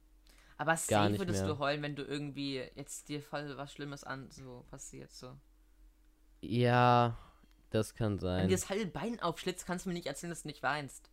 [0.59, 1.47] Aber safe würdest mehr.
[1.47, 5.39] du heulen, wenn du irgendwie jetzt dir voll was Schlimmes an so passiert so.
[6.41, 7.17] ja,
[7.71, 8.49] das kann Wenn sein.
[8.49, 11.11] dir das halbe Bein aufschlitzt, kannst du mir nicht erzählen, dass du nicht weinst.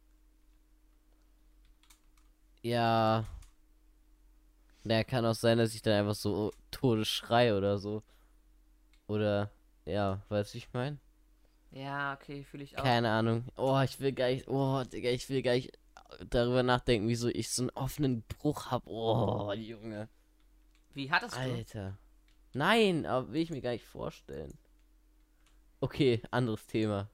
[2.64, 3.26] Ja.
[4.88, 8.04] Na, kann auch sein, dass ich dann einfach so Todes schrei oder so.
[9.08, 9.50] Oder,
[9.84, 11.00] ja, weißt du, ich mein?
[11.72, 12.84] Ja, okay, fühle ich auch.
[12.84, 13.46] Keine Ahnung.
[13.58, 15.72] Oh, ich will gar nicht, oh, Digga, ich will gar nicht
[16.30, 18.84] darüber nachdenken, wieso ich so einen offenen Bruch hab.
[18.86, 20.08] Oh, Junge.
[20.94, 21.40] Wie hattest du?
[21.40, 21.98] Alter.
[22.54, 24.56] Nein, aber will ich mir gar nicht vorstellen.
[25.82, 27.10] Okay, anderes Thema.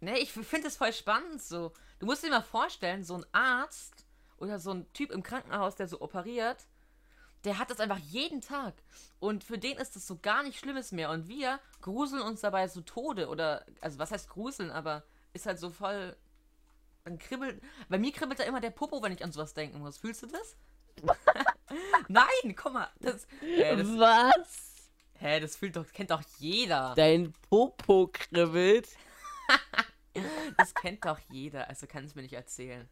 [0.00, 1.72] Nee, ich finde es voll spannend so.
[1.98, 4.06] Du musst dir mal vorstellen, so ein Arzt
[4.38, 6.66] oder so ein Typ im Krankenhaus, der so operiert,
[7.44, 8.74] der hat das einfach jeden Tag.
[9.20, 11.10] Und für den ist das so gar nicht Schlimmes mehr.
[11.10, 13.28] Und wir gruseln uns dabei so Tode.
[13.28, 16.16] Oder, also was heißt gruseln, aber ist halt so voll.
[17.04, 17.62] Dann kribbelt.
[17.88, 19.98] Bei mir kribbelt da immer der Popo, wenn ich an sowas denken muss.
[19.98, 20.56] Fühlst du das?
[22.08, 22.90] Nein, guck mal.
[23.00, 24.90] Das, äh, das, Was?
[25.18, 26.94] Hä, das fühlt doch, kennt doch jeder.
[26.96, 28.88] Dein Popo kribbelt.
[30.56, 32.88] Das kennt doch jeder, also kann es mir nicht erzählen.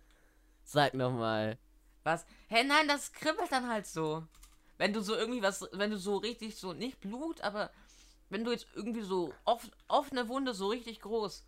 [0.65, 1.57] Sag nochmal.
[2.03, 2.27] Was?
[2.49, 4.27] Hä, nein, das kribbelt dann halt so.
[4.79, 7.71] Wenn du so irgendwie was, wenn du so richtig so, nicht Blut, aber
[8.31, 11.45] wenn du jetzt irgendwie so off, offene Wunde so richtig groß.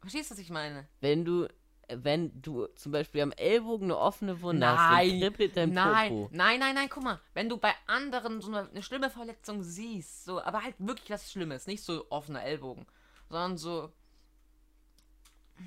[0.00, 0.88] Verstehst du, was ich meine?
[1.00, 1.46] Wenn du,
[1.88, 6.08] wenn du zum Beispiel am Ellbogen eine offene Wunde hast, Nein, dann kribbelt dein Nein,
[6.08, 6.28] Popo.
[6.32, 10.24] nein, nein, nein, guck mal, wenn du bei anderen so eine, eine schlimme Verletzung siehst,
[10.24, 12.86] so, aber halt wirklich was Schlimmes, nicht so offener Ellbogen,
[13.28, 13.92] sondern so,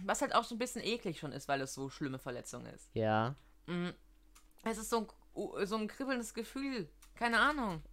[0.06, 2.90] was halt auch so ein bisschen eklig schon ist, weil es so schlimme Verletzung ist.
[2.96, 3.36] Ja.
[3.68, 3.90] Mm,
[4.64, 7.84] Es ist so ein, so ein kribbelndes Gefühl, keine Ahnung.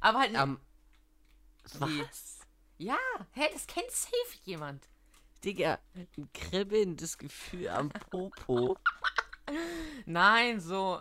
[0.00, 0.32] Aber halt.
[0.32, 2.00] Wie?
[2.00, 2.38] Was?
[2.78, 2.98] ja,
[3.32, 4.88] hä, das kennt safe jemand.
[5.44, 8.76] Digga, ein kribbelndes Gefühl am Popo.
[10.06, 11.00] Nein, so,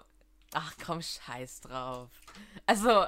[0.54, 2.10] ach komm, scheiß drauf.
[2.66, 3.06] Also,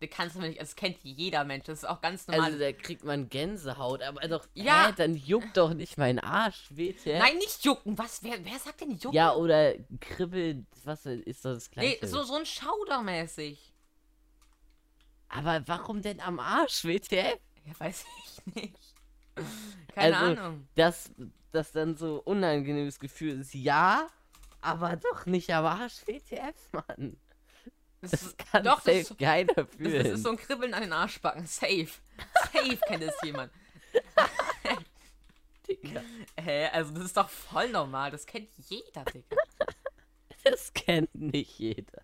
[0.00, 2.46] du kannst nicht, das kennt jeder Mensch, das ist auch ganz normal.
[2.46, 4.88] Also da kriegt man Gänsehaut, aber doch, Ja.
[4.88, 7.18] hä, dann juckt doch nicht mein Arsch, bitte.
[7.18, 7.96] Nein, nicht jucken.
[7.98, 8.22] Was?
[8.22, 9.12] Wer, wer sagt denn jucken?
[9.14, 12.08] Ja, oder kribbelt, was ist das nee, gleiche?
[12.08, 13.72] so, so ein Schaudermäßig.
[15.28, 17.38] Aber warum denn am Arsch, WTF?
[17.64, 18.04] Ja, weiß
[18.46, 18.94] ich nicht.
[19.94, 20.68] Keine Also, Ahnung.
[20.76, 21.10] Das,
[21.52, 24.06] das dann so unangenehmes Gefühl ist, ja,
[24.60, 27.16] aber doch nicht am Arsch, WTF, Mann.
[28.02, 30.04] Das, Das ist, kann doch, das, safe ist- keiner das, fühlen.
[30.04, 31.46] das ist so ein Kribbeln an den Arschbacken.
[31.46, 31.88] Safe.
[32.52, 33.52] Safe kennt es jemand.
[35.68, 36.00] Digga,
[36.40, 38.10] Hä, also das ist doch voll normal.
[38.10, 39.36] Das kennt jeder, Digga.
[40.44, 42.02] das kennt nicht jeder.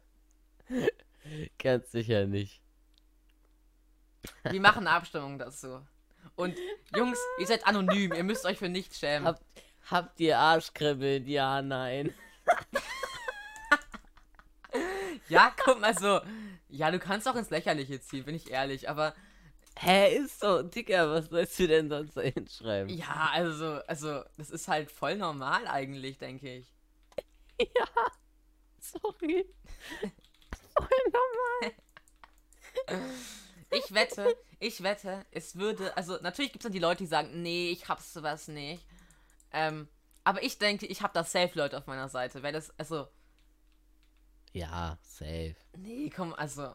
[1.59, 2.61] Ganz sicher nicht.
[4.45, 5.85] Wir machen eine Abstimmung dazu.
[6.35, 6.57] Und
[6.97, 8.13] Jungs, ihr seid anonym.
[8.15, 9.27] Ihr müsst euch für nichts schämen.
[9.27, 9.43] Habt,
[9.91, 11.27] habt ihr Arschkribbeln?
[11.29, 12.13] Ja, nein.
[15.33, 16.21] Ja, guck mal so.
[16.69, 18.89] Ja, du kannst auch ins Lächerliche ziehen, bin ich ehrlich.
[18.89, 19.15] Aber
[19.79, 22.95] Hä, ist so, Digga, was sollst du denn sonst da hinschreiben?
[22.95, 26.73] ja, also, also, das ist halt voll normal eigentlich, denke ich.
[27.61, 27.87] Ja,
[28.81, 29.47] sorry.
[30.75, 31.73] Voll normal.
[33.71, 37.43] Ich wette, ich wette, es würde, also natürlich gibt es dann die Leute, die sagen,
[37.43, 38.85] nee, ich hab's sowas nicht.
[39.53, 39.89] Ähm,
[40.25, 43.07] aber ich denke, ich habe da safe Leute auf meiner Seite, weil das, also,
[44.55, 45.57] Ja, safe.
[45.77, 46.75] nee, komm, also,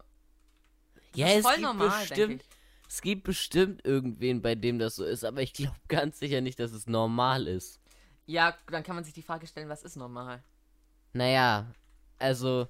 [1.13, 2.44] Ja, ist es gibt normal, bestimmt,
[2.88, 6.60] es gibt bestimmt irgendwen, bei dem das so ist, aber ich glaube ganz sicher nicht,
[6.60, 7.80] dass es normal ist.
[8.26, 10.44] ja, dann kann man sich die Frage stellen, was ist normal?
[11.13, 11.74] Naja,
[12.20, 12.68] also,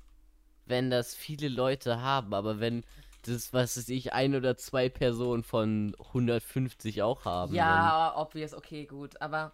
[0.65, 2.85] wenn das viele Leute haben, aber wenn
[3.23, 7.65] das, was weiß ich, ein oder zwei Personen von 150 auch haben.
[7.67, 9.53] Dann, Ja, obvious, okay, gut, aber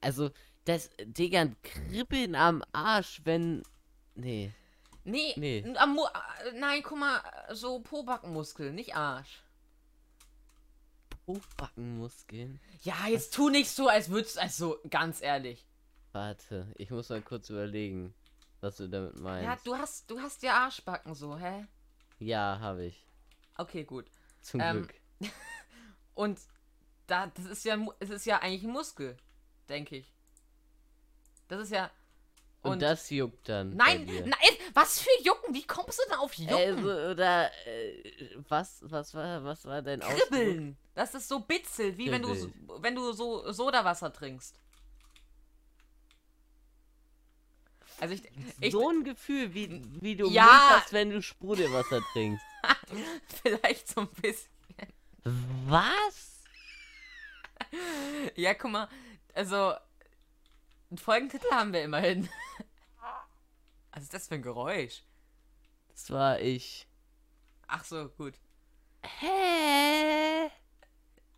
[0.00, 0.30] also,
[0.64, 3.62] das, Digga, ein Kribbeln am Arsch, wenn.
[4.16, 4.52] Nee.
[5.04, 5.60] nee, Nee.
[6.54, 7.20] nein, guck mal,
[7.52, 9.42] so Pobackenmuskel, nicht Arsch.
[11.26, 12.60] Bauchbackenmuskeln.
[12.82, 15.66] Ja, jetzt tu nicht so, als würdest, also, ganz ehrlich.
[16.12, 18.14] Warte, ich muss mal kurz überlegen,
[18.60, 19.44] was du damit meinst.
[19.44, 21.66] Ja, du hast, du hast ja Arschbacken so, hä?
[22.18, 23.04] Ja, habe ich.
[23.56, 24.06] Okay, gut.
[24.40, 24.86] Zum Ähm,
[25.18, 25.32] Glück.
[26.14, 26.40] Und
[27.06, 29.16] da, das ist ja, es ist ja eigentlich ein Muskel,
[29.68, 30.12] denke ich.
[31.48, 31.90] Das ist ja.
[32.66, 33.74] Und, Und, das juckt dann.
[33.76, 35.54] nein, nein, was für Jucken?
[35.54, 36.54] Wie kommst du denn auf Jucken?
[36.54, 38.02] Also, oder äh,
[38.48, 40.28] was, was war, was war dein Ausdruck?
[40.28, 40.76] Kribbeln.
[40.94, 42.50] Das ist so bitzelt, wie wenn du, so-
[42.80, 44.58] wenn du so Sodawasser trinkst.
[47.98, 48.22] Also ich,
[48.60, 50.80] ich so ein Gefühl, wie, wie du Ja.
[50.80, 52.44] Hast, wenn du Sprudelwasser trinkst.
[53.42, 54.50] vielleicht so ein bisschen.
[55.66, 56.42] Was?
[58.36, 58.88] Ja, guck mal,
[59.34, 59.72] also
[60.90, 62.28] einen Folgentitel haben wir immerhin.
[63.96, 65.04] Was ist das für ein Geräusch?
[65.88, 66.86] Das war ich.
[67.66, 68.34] Ach so, gut.
[69.02, 70.50] Hä?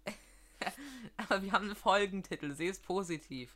[1.19, 3.55] Aber wir haben einen Folgentitel, seh es positiv.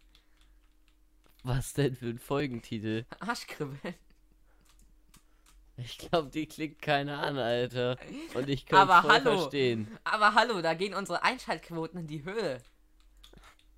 [1.43, 3.05] Was denn für ein Folgentitel?
[3.19, 3.97] Arschkribbeln.
[5.79, 7.99] Ich glaube, die klickt keiner an, Alter.
[8.35, 9.38] Und ich kann voll hallo.
[9.41, 9.99] verstehen.
[10.05, 12.62] Aber hallo, da gehen unsere Einschaltquoten in die Höhe.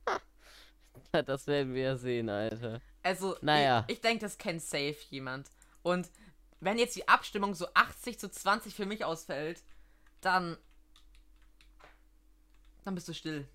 [1.13, 2.83] Das werden wir ja sehen, Alter.
[3.05, 3.85] Also, Naja.
[3.87, 5.49] ich, ich denke, das kennt safe jemand.
[5.83, 6.11] Und
[6.61, 9.63] wenn jetzt die Abstimmung so 80 zu 20 für mich ausfällt,
[10.21, 10.57] dann.
[12.85, 13.47] Dann bist du still.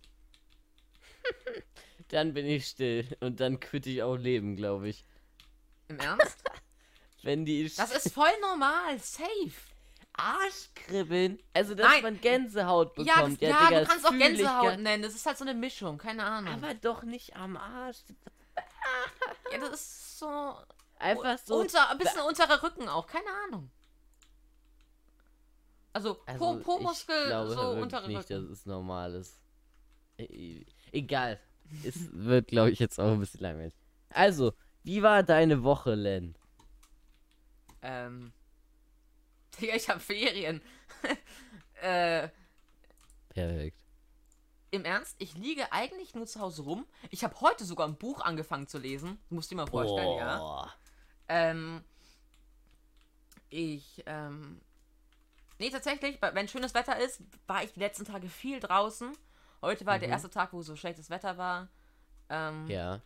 [2.09, 3.05] Dann bin ich still.
[3.19, 5.05] Und dann quitte ich auch Leben, glaube ich.
[5.89, 6.43] Im Ernst?
[7.21, 9.51] Wenn die Das ist voll normal, safe.
[10.13, 11.39] Arschkribbeln.
[11.53, 12.01] Also, dass Nein.
[12.01, 13.41] man Gänsehaut Ja, bekommt.
[13.41, 15.03] das, ja, Digga, du kannst auch Gänsehaut nennen.
[15.03, 16.51] Das ist halt so eine Mischung, keine Ahnung.
[16.53, 17.97] Aber doch nicht am Arsch.
[19.51, 20.55] Ja, das ist so.
[20.97, 21.55] Einfach so.
[21.59, 23.71] unter, ein bisschen unterer Rücken auch, keine Ahnung.
[25.93, 28.59] Also, Also, Po- Po-Muskel, ich glaube so wirklich untere nicht, Rücken.
[28.65, 29.41] normal ist.
[30.17, 31.39] E- Egal.
[31.83, 33.73] es wird, glaube ich, jetzt auch ein bisschen langweilig.
[34.09, 36.35] Also, wie war deine Woche, Len?
[37.81, 38.33] Ähm.
[39.59, 40.61] Digga, ich hab Ferien.
[41.81, 42.29] äh,
[43.29, 43.77] Perfekt.
[44.71, 46.85] Im Ernst, ich liege eigentlich nur zu Hause rum.
[47.09, 49.19] Ich habe heute sogar ein Buch angefangen zu lesen.
[49.29, 50.37] Musst du dir mal vorstellen, ja.
[50.37, 50.73] Boah.
[51.27, 51.83] Ähm.
[53.49, 54.61] Ich, ähm.
[55.57, 59.11] Nee, tatsächlich, wenn schönes Wetter ist, war ich die letzten Tage viel draußen.
[59.61, 60.13] Heute war der Mhm.
[60.13, 61.67] erste Tag, wo so schlechtes Wetter war.
[62.29, 63.01] Ähm, Ja.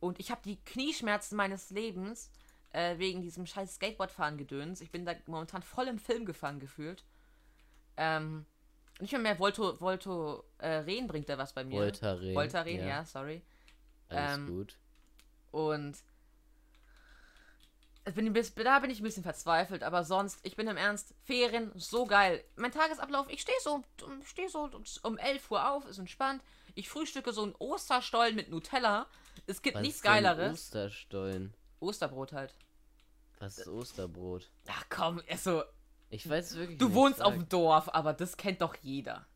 [0.00, 2.30] Und ich habe die Knieschmerzen meines Lebens
[2.70, 4.80] äh, wegen diesem scheiß Skateboardfahren gedöns.
[4.80, 7.04] Ich bin da momentan voll im Film gefangen gefühlt.
[7.96, 8.46] Ähm,
[9.02, 11.80] nicht mehr mehr Volto, Volto äh, Ren bringt da was bei mir.
[11.80, 12.34] Voltaren.
[12.34, 13.04] Voltaren, ja.
[13.04, 13.42] sorry.
[14.08, 14.78] Alles ähm, gut.
[15.50, 15.96] Und
[18.14, 22.06] bin da bin ich ein bisschen verzweifelt, aber sonst, ich bin im Ernst, Ferien, so
[22.06, 22.44] geil.
[22.56, 24.70] Mein Tagesablauf, ich stehe so, um- steh so
[25.02, 26.42] um 11 Uhr auf, ist entspannt.
[26.74, 29.06] Ich frühstücke so einen Osterstollen mit Nutella.
[29.46, 30.52] Es gibt Was nichts ist denn Geileres.
[30.52, 31.54] Osterstollen.
[31.80, 32.54] Osterbrot halt.
[33.40, 34.48] Was ist Osterbrot?
[34.68, 35.62] Ach komm, also,
[36.12, 36.94] Ich weiß es wirklich du nicht.
[36.94, 39.26] wohnst auf dem Dorf, aber das kennt doch jeder.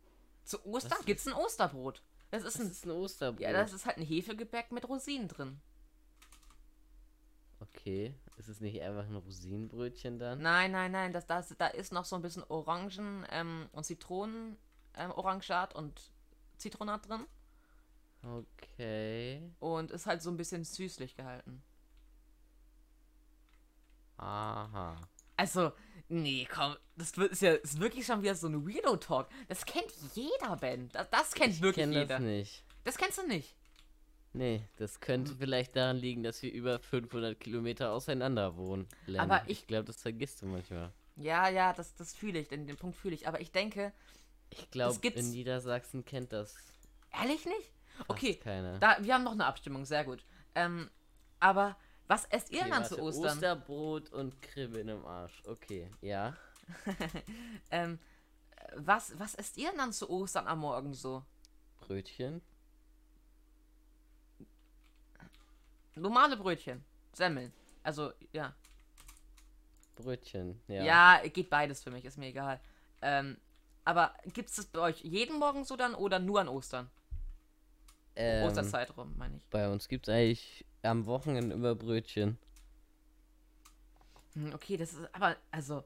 [0.45, 1.07] Zu Ostern Was?
[1.07, 2.03] gibt's ein Osterbrot.
[2.31, 3.41] Das ist ein, ist ein Osterbrot?
[3.41, 5.59] ja, das ist halt ein Hefegebäck mit Rosinen drin.
[7.61, 8.15] Okay.
[8.37, 10.43] Ist es nicht einfach ein Rosinenbrötchen dann?
[10.43, 14.59] Nein, nein, nein, das, das, da ist noch so ein bisschen Orangen ähm, und Zitronen,
[14.95, 16.13] ähm, und
[16.59, 17.25] Zitronat drin
[18.23, 19.51] Okay.
[19.61, 21.63] und ist halt so ein bisschen süßlich gehalten.
[24.19, 24.97] Aha.
[25.37, 25.73] Also,
[26.09, 29.29] nee, komm, das wird- ist ja ist wirklich schon wieder so ein Weirdo-Talk.
[29.49, 30.89] Das kennt jeder, Ben.
[30.93, 32.07] Das, das kennt Ich wirklich kenne jeder.
[32.17, 32.65] das nicht.
[32.85, 33.55] Das kennst du nicht.
[34.33, 35.39] Nee, das könnte Hm.
[35.39, 38.87] vielleicht daran liegen, dass wir über 500 Kilometer auseinander wohnen.
[39.07, 39.21] Len.
[39.21, 40.93] Aber ich- ich glaube, das vergisst du manchmal.
[41.17, 43.27] Ja, ja, das, das fühle ich, den, den Punkt fühle ich.
[43.27, 43.93] Aber ich denke,
[44.51, 46.55] Ich glaube, in Niedersachsen kennt das
[47.19, 47.73] ehrlich nicht?
[47.97, 48.79] fast Okay, keiner.
[48.79, 50.23] da, wir haben noch eine Abstimmung, sehr gut.
[50.55, 50.91] Ähm,
[51.41, 51.77] aber
[52.09, 53.33] was esst ihr Okay, dann zu Ostern?
[53.33, 55.43] Osterbrot und Kribbeln im Arsch.
[55.47, 56.37] Okay, ja.
[57.71, 57.99] Ähm,
[58.75, 61.23] was, was esst ihr dann zu Ostern am Morgen so?
[61.81, 62.43] Brötchen.
[65.95, 66.85] Normale Brötchen.
[67.13, 67.53] Semmeln.
[67.83, 68.55] Also, ja.
[69.95, 70.83] Brötchen, ja.
[70.83, 72.61] Ja, geht beides für mich, ist mir egal.
[73.01, 73.39] Ähm,
[73.85, 76.91] aber gibt es das bei euch jeden Morgen so dann oder nur an Ostern?
[78.17, 79.45] ähm, Osterzeit rum, meine ich.
[79.51, 82.39] Bei uns gibt es eigentlich am Wochenende immer Brötchen.
[84.35, 85.85] Hm, Okay, das ist aber, also,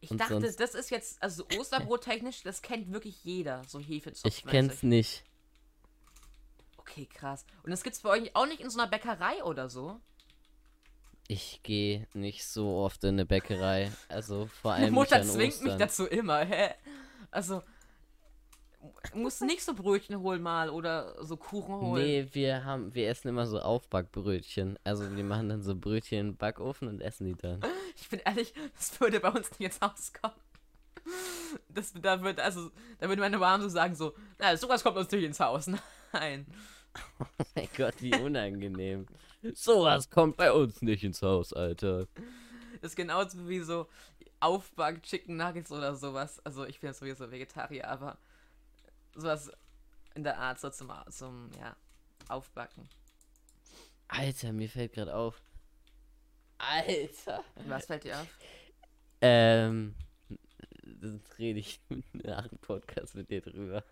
[0.00, 3.78] ich Und dachte, sonst- das ist jetzt, also Osterbrot technisch, das kennt wirklich jeder, so
[3.80, 4.26] Hefezopf.
[4.26, 5.24] Ich kenn's nicht.
[6.78, 7.44] Okay, krass.
[7.62, 10.00] Und das gibt's bei euch auch nicht in so einer Bäckerei oder so?
[11.28, 13.92] Ich gehe nicht so oft in eine Bäckerei.
[14.08, 15.68] Also vor Meine allem Mutter nicht an zwingt Ostern.
[15.68, 16.74] mich dazu immer, hä?
[17.30, 17.62] Also,
[19.14, 22.02] musst nicht so Brötchen holen mal oder so Kuchen holen.
[22.02, 24.78] Nee, wir haben, wir essen immer so Aufbackbrötchen.
[24.84, 27.60] Also wir machen dann so Brötchen im Backofen und essen die dann.
[27.96, 30.34] Ich bin ehrlich, das würde bei uns nicht ins Haus kommen.
[31.68, 35.10] Das, da wird, also, da würde meine Mom so sagen, so, na, sowas kommt uns
[35.10, 35.66] nicht ins Haus.
[36.12, 36.46] Nein.
[37.20, 39.06] Oh mein Gott, wie unangenehm.
[39.54, 42.06] Sowas kommt bei uns nicht ins Haus, Alter.
[42.80, 43.88] Das ist genauso wie so
[44.40, 46.40] Aufback Chicken Nuggets oder sowas.
[46.44, 48.18] Also, ich bin ja sowieso Vegetarier, aber
[49.14, 49.50] sowas
[50.14, 51.74] in der Art so zum, zum ja,
[52.28, 52.88] Aufbacken.
[54.08, 55.40] Alter, mir fällt gerade auf.
[56.58, 57.42] Alter.
[57.66, 58.26] Was fällt dir auf?
[59.20, 59.94] Ähm,
[60.84, 61.80] das rede ich
[62.12, 63.84] nach dem Podcast mit dir drüber.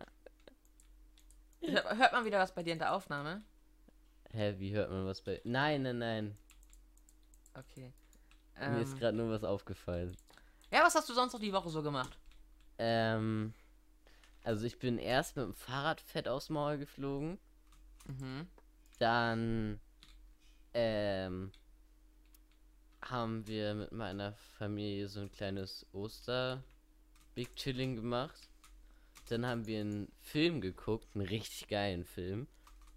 [1.62, 3.42] Hört man wieder was bei dir in der Aufnahme?
[4.32, 5.40] Hä, wie hört man was bei...
[5.44, 6.38] Nein, nein, nein.
[7.54, 7.92] Okay.
[8.58, 10.16] Mir ist Ähm, gerade nur was aufgefallen.
[10.70, 12.16] ja, was hast du sonst noch die Woche so gemacht?
[12.78, 13.52] Ähm,
[14.42, 17.38] also ich bin erst mit dem Fahrrad fett aus Maul geflogen.
[18.06, 18.46] Mhm.
[18.98, 19.80] Dann
[20.74, 21.50] ähm,
[23.02, 26.62] haben wir mit meiner Familie so ein kleines Oster
[27.34, 28.48] Big Chilling gemacht.
[29.28, 32.46] Dann haben wir einen Film geguckt, einen richtig geilen Film.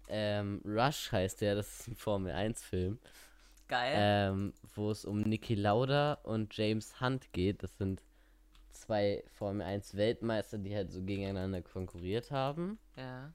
[0.08, 2.98] Ähm, Rush heißt der, das ist ein Formel 1 Film,
[3.68, 3.94] Geil.
[3.96, 7.62] ähm, wo es um Niki Lauda und James Hunt geht.
[7.62, 8.02] Das sind
[8.84, 12.78] zwei Formel 1 Weltmeister, die halt so gegeneinander konkurriert haben.
[12.96, 13.32] ja.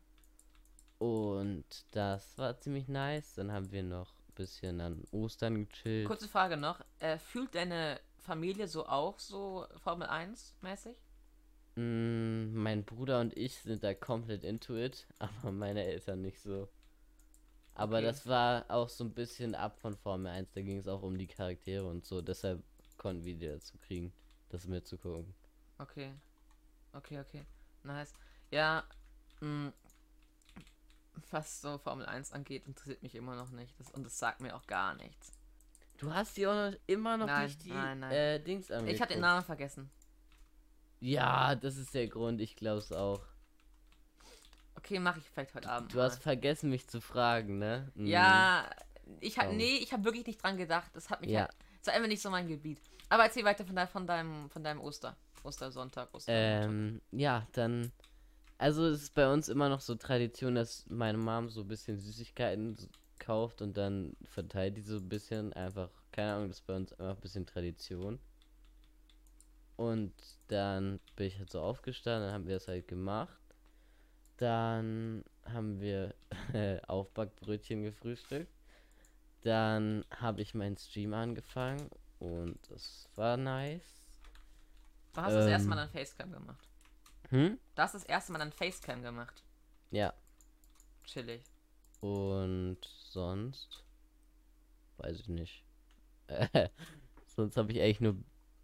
[0.98, 3.34] Und das war ziemlich nice.
[3.36, 6.08] Dann haben wir noch ein bisschen an Ostern gechillt.
[6.08, 6.82] Kurze Frage noch.
[7.00, 10.98] Äh, fühlt deine Familie so auch so Formel 1 mäßig?
[11.76, 16.68] Mm, mein Bruder und ich sind da komplett into it, aber meine Eltern nicht so.
[17.76, 18.06] Aber Okay.
[18.08, 20.52] das war auch so ein bisschen ab von Formel 1.
[20.52, 22.22] Da ging es auch um die Charaktere und so.
[22.22, 22.62] Deshalb
[22.98, 24.12] konnten wir die dazu kriegen,
[24.50, 25.34] das mitzugucken.
[25.80, 26.14] Okay.
[26.94, 27.46] Okay, okay.
[27.84, 28.14] Nice.
[28.52, 28.84] Ja,
[29.42, 29.72] mh,
[31.32, 33.80] was so Formel 1 angeht, interessiert mich immer noch nicht.
[33.80, 35.32] Das, und das sagt mir auch gar nichts.
[35.98, 38.12] Du hast die auch noch, immer noch Nein, nicht die nein, nein.
[38.12, 38.94] Äh, Dings angeguckt.
[38.96, 39.90] Ich hatte den Namen vergessen.
[41.02, 43.22] Ja, das ist der Grund, ich glaub's auch.
[44.76, 45.94] Okay, mache ich vielleicht heute Abend.
[45.94, 47.92] Du hast vergessen, mich zu fragen, ne?
[47.96, 48.02] mal.
[48.02, 48.08] Mhm.
[48.08, 48.70] Ja,
[49.20, 49.52] ich hab, Oh.
[49.54, 50.90] nee, ich habe wirklich nicht dran gedacht.
[50.94, 51.42] Das hat mich Ja.
[51.42, 52.82] halt, das war einfach nicht so mein Gebiet.
[53.10, 56.70] Aber erzähl weiter von, dein, von deinem, von deinem Oster, Ostersonntag, Ostermontag.
[56.70, 57.92] Ähm, ja, dann.
[58.58, 61.98] Also es ist bei uns immer noch so Tradition, dass meine Mom so ein bisschen
[61.98, 62.76] Süßigkeiten
[63.18, 65.54] kauft und dann verteilt die so ein bisschen.
[65.54, 68.20] Einfach, keine Ahnung, das ist bei uns einfach ein bisschen Tradition.
[69.78, 70.14] Und
[70.50, 73.40] dann bin ich halt so aufgestanden, dann haben wir es halt gemacht.
[74.36, 76.14] Dann haben wir
[76.88, 78.52] Aufbackbrötchen gefrühstückt.
[79.42, 83.99] Dann habe ich meinen Stream angefangen und das war nice.
[85.20, 86.68] Du hast das erste ähm, Mal dann Facecam gemacht.
[87.30, 87.60] Hm?
[87.76, 89.44] Du hast das erste Mal dann Facecam gemacht.
[89.92, 90.14] Ja.
[91.04, 91.44] Chillig.
[92.02, 93.84] Und sonst
[94.98, 95.64] weiß ich nicht.
[97.26, 98.16] Sonst habe ich eigentlich nur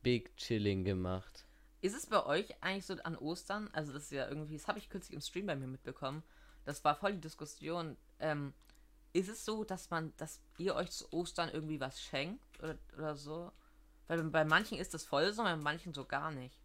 [0.03, 1.45] Big Chilling gemacht.
[1.81, 3.69] Ist es bei euch eigentlich so an Ostern?
[3.73, 6.23] Also das ist ja irgendwie, das habe ich kürzlich im Stream bei mir mitbekommen.
[6.65, 7.97] Das war voll die Diskussion.
[8.19, 8.53] Ähm,
[9.13, 13.15] ist es so, dass man, dass ihr euch zu Ostern irgendwie was schenkt oder, oder
[13.15, 13.51] so?
[14.07, 16.59] Weil bei manchen ist das voll so, bei manchen so gar nicht.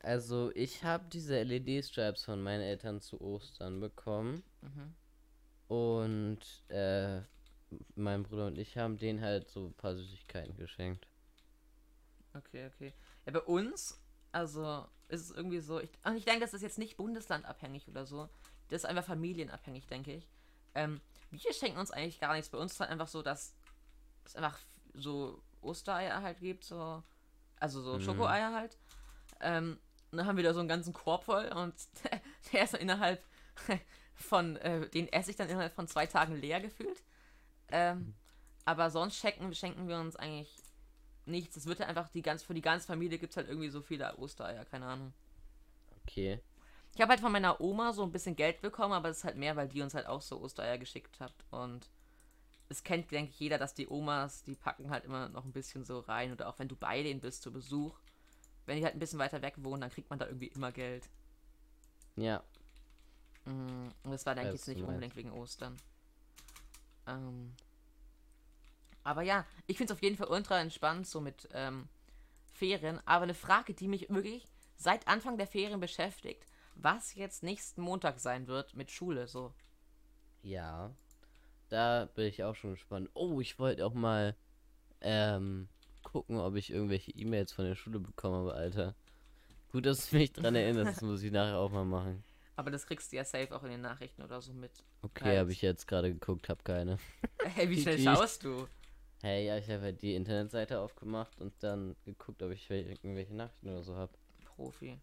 [0.00, 4.94] Also ich habe diese LED-Stripes von meinen Eltern zu Ostern bekommen Mhm.
[5.68, 7.22] und äh,
[7.96, 11.08] mein Bruder und ich haben denen halt so ein paar Süßigkeiten geschenkt.
[12.34, 12.92] Okay, okay.
[13.26, 14.00] Ja, bei uns,
[14.32, 18.06] also ist es irgendwie so, ich, und ich denke, das ist jetzt nicht bundeslandabhängig oder
[18.06, 18.28] so.
[18.68, 20.28] Das ist einfach familienabhängig, denke ich.
[20.74, 21.00] Ähm,
[21.30, 22.48] wir schenken uns eigentlich gar nichts.
[22.50, 23.54] Bei uns ist halt einfach so, dass
[24.24, 24.58] es einfach
[24.94, 27.02] so Ostereier halt gibt, so.
[27.58, 28.00] Also so Mhm.
[28.00, 28.76] Schokoeier halt.
[29.40, 29.78] Ähm,
[30.10, 31.74] und dann haben wir da so einen ganzen Korb voll und
[32.52, 33.22] der ist dann innerhalb
[34.14, 37.02] von, äh, den esse ich dann innerhalb von zwei Tagen leer gefühlt.
[37.70, 38.14] Ähm,
[38.64, 40.54] aber sonst schenken, schenken wir uns eigentlich
[41.24, 41.56] nichts.
[41.56, 43.80] Es wird ja einfach die ganz, für die ganze Familie gibt es halt irgendwie so
[43.82, 45.14] viele Ostereier, keine Ahnung.
[46.02, 46.40] Okay.
[46.94, 49.36] Ich habe halt von meiner Oma so ein bisschen Geld bekommen, aber es ist halt
[49.36, 51.34] mehr, weil die uns halt auch so Ostereier geschickt hat.
[51.50, 51.88] Und
[52.72, 55.84] es kennt, denke ich, jeder, dass die Omas, die packen halt immer noch ein bisschen
[55.84, 56.32] so rein.
[56.32, 57.98] Oder auch wenn du bei denen bist zu Besuch,
[58.66, 61.08] wenn die halt ein bisschen weiter weg wohnen, dann kriegt man da irgendwie immer Geld.
[62.16, 62.42] Ja.
[63.44, 65.76] Mm, Und das war, denke ich, nicht unbedingt wegen Ostern.
[67.06, 67.54] Ähm,
[69.04, 71.88] aber ja, ich finde es auf jeden Fall ultra entspannt, so mit ähm,
[72.52, 73.00] Ferien.
[73.06, 78.20] Aber eine Frage, die mich wirklich seit Anfang der Ferien beschäftigt, was jetzt nächsten Montag
[78.20, 79.52] sein wird mit Schule, so.
[80.42, 80.94] Ja.
[81.72, 83.08] Da bin ich auch schon gespannt.
[83.14, 84.36] Oh, ich wollte auch mal
[85.00, 85.70] ähm,
[86.02, 88.94] gucken, ob ich irgendwelche E-Mails von der Schule bekomme, Alter.
[89.70, 92.22] Gut, dass du mich dran erinnerst, das muss ich nachher auch mal machen.
[92.56, 94.70] Aber das kriegst du ja safe auch in den Nachrichten oder so mit.
[95.00, 95.38] Okay, Halt.
[95.38, 96.98] habe ich jetzt gerade geguckt, hab keine.
[97.42, 98.68] Hey, wie schnell schaust du?
[99.22, 103.34] Hey, ja, ich habe halt die Internetseite aufgemacht und dann geguckt, ob ich wel- irgendwelche
[103.34, 104.12] Nachrichten oder so habe.
[104.44, 104.98] Profi.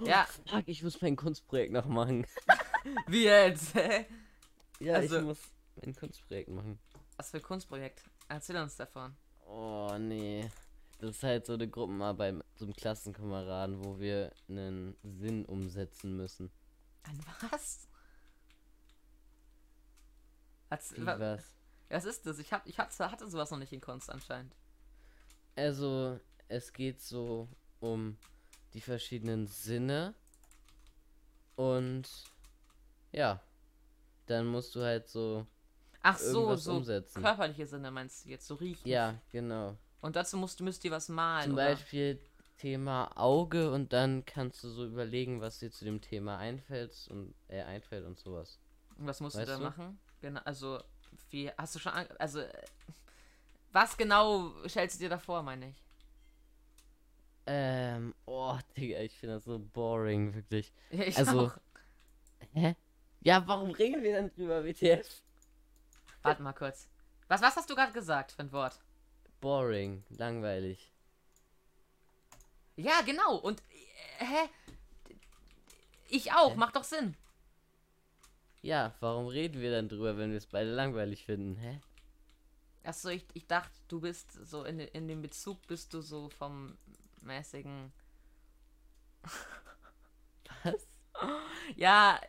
[0.00, 2.26] Ja, Fuck, ich muss mein Kunstprojekt noch machen.
[3.06, 3.74] wie jetzt?
[4.78, 5.38] Ja, Also- ich muss
[5.76, 6.78] mein Kunstprojekt machen.
[7.16, 8.02] Was für ein Kunstprojekt?
[8.28, 9.14] Erzähl uns davon.
[9.46, 10.48] Oh, nee.
[10.98, 16.16] Das ist halt so eine Gruppenarbeit mit so einem Klassenkameraden, wo wir einen Sinn umsetzen
[16.16, 16.50] müssen.
[17.02, 17.18] An
[17.50, 17.88] was?
[20.68, 21.42] Was, Wie wa- was?
[21.90, 22.38] was ist das?
[22.38, 24.54] Ich, hab, ich hatte, hatte sowas noch nicht in Kunst anscheinend.
[25.56, 27.48] Also, es geht so
[27.80, 28.16] um
[28.72, 30.14] die verschiedenen Sinne.
[31.56, 32.08] Und
[33.12, 33.42] ja,
[34.26, 35.46] dann musst du halt so
[36.02, 37.22] Ach so, so umsetzen.
[37.22, 38.88] körperliche Sinne meinst du jetzt, so riechen.
[38.88, 39.76] Ja, genau.
[40.00, 41.66] Und dazu musst, müsst ihr was malen, Zum oder?
[41.70, 42.18] Beispiel
[42.58, 47.34] Thema Auge und dann kannst du so überlegen, was dir zu dem Thema einfällt und
[47.48, 48.58] äh, einfällt und sowas.
[48.98, 49.98] Und was musst Weißt du da machen?
[50.20, 50.80] Genau, also,
[51.30, 52.52] wie, hast du schon, also, äh,
[53.72, 55.82] was genau stellst du dir da vor, meine ich?
[57.46, 60.72] Ähm, oh, Digga, ich finde das so boring, wirklich.
[60.90, 61.56] Ja, ich Also- auch.
[62.54, 62.76] Hä?
[63.20, 65.21] Ja, warum reden wir dann drüber, WTF?
[66.22, 66.88] Warte mal kurz.
[67.28, 68.78] Was, was hast du gerade gesagt für ein Wort?
[69.40, 70.92] Boring, langweilig.
[72.76, 73.36] Ja, genau.
[73.36, 73.60] Und,
[74.18, 74.48] äh, hä?
[76.08, 76.56] Ich auch, Hä?
[76.56, 77.16] macht doch Sinn.
[78.60, 81.80] Ja, warum reden wir dann drüber, wenn wir es beide langweilig finden, hä?
[82.84, 86.76] Achso, ich, ich dachte, du bist so in, in dem Bezug bist du so vom
[87.22, 87.92] mäßigen.
[90.62, 90.86] Was?
[91.76, 92.20] Ja,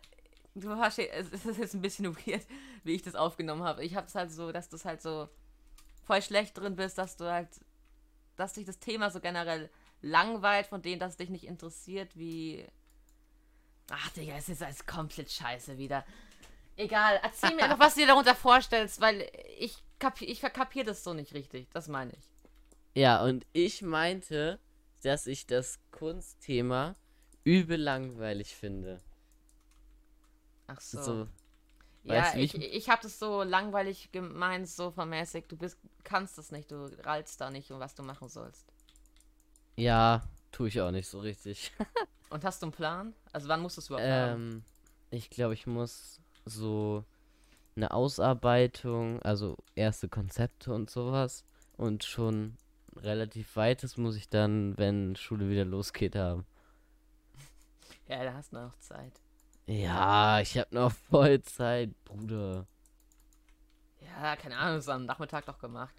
[0.56, 2.46] du verstehst, es ist jetzt ein bisschen weird,
[2.84, 3.84] wie ich das aufgenommen habe.
[3.84, 5.30] Ich habe es halt so, dass du halt so
[6.06, 7.50] voll schlecht drin bist, dass du halt,
[8.36, 9.70] dass dich das Thema so generell
[10.02, 12.66] langweilt, von denen das dich nicht interessiert, wie.
[13.90, 16.06] Ach, Digga, es ist alles komplett scheiße wieder.
[16.76, 19.30] Egal, erzähl mir einfach, was du dir darunter vorstellst, weil
[19.60, 21.68] ich, kapi ich verkapier das so nicht richtig.
[21.72, 22.34] Das meine ich.
[22.96, 24.60] Ja, und ich meinte,
[25.04, 26.96] dass ich das Kunstthema
[27.44, 29.02] übel langweilig finde.
[30.76, 31.02] Ach so.
[31.02, 31.28] So,
[32.04, 35.46] ja, ich, ich- ich habe das so langweilig gemeint, so vermäßig.
[35.48, 38.66] Du bist, kannst das nicht, du rallst da nicht, um was du machen sollst.
[39.76, 40.22] ja,
[40.52, 41.72] tue ich auch nicht so richtig.
[42.30, 43.14] Und hast du einen Plan?
[43.32, 44.64] Also wann musst du es überhaupt ähm,
[45.12, 47.04] ich glaube, ich muss so
[47.76, 51.44] eine Ausarbeitung, also erste Konzepte und sowas
[51.78, 52.58] und schon
[52.96, 56.46] relativ weites muss ich dann, wenn Schule wieder losgeht, haben.
[58.08, 59.14] Ja, da hast du noch Zeit.
[59.66, 62.68] Ja, ich habe noch voll Zeit, Bruder.
[64.02, 65.96] Ja, keine Ahnung, das ist am Nachmittag doch gemacht.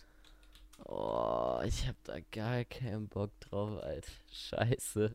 [0.84, 4.12] Oh, ich hab da gar keinen Bock drauf, Alter.
[4.30, 5.14] Scheiße.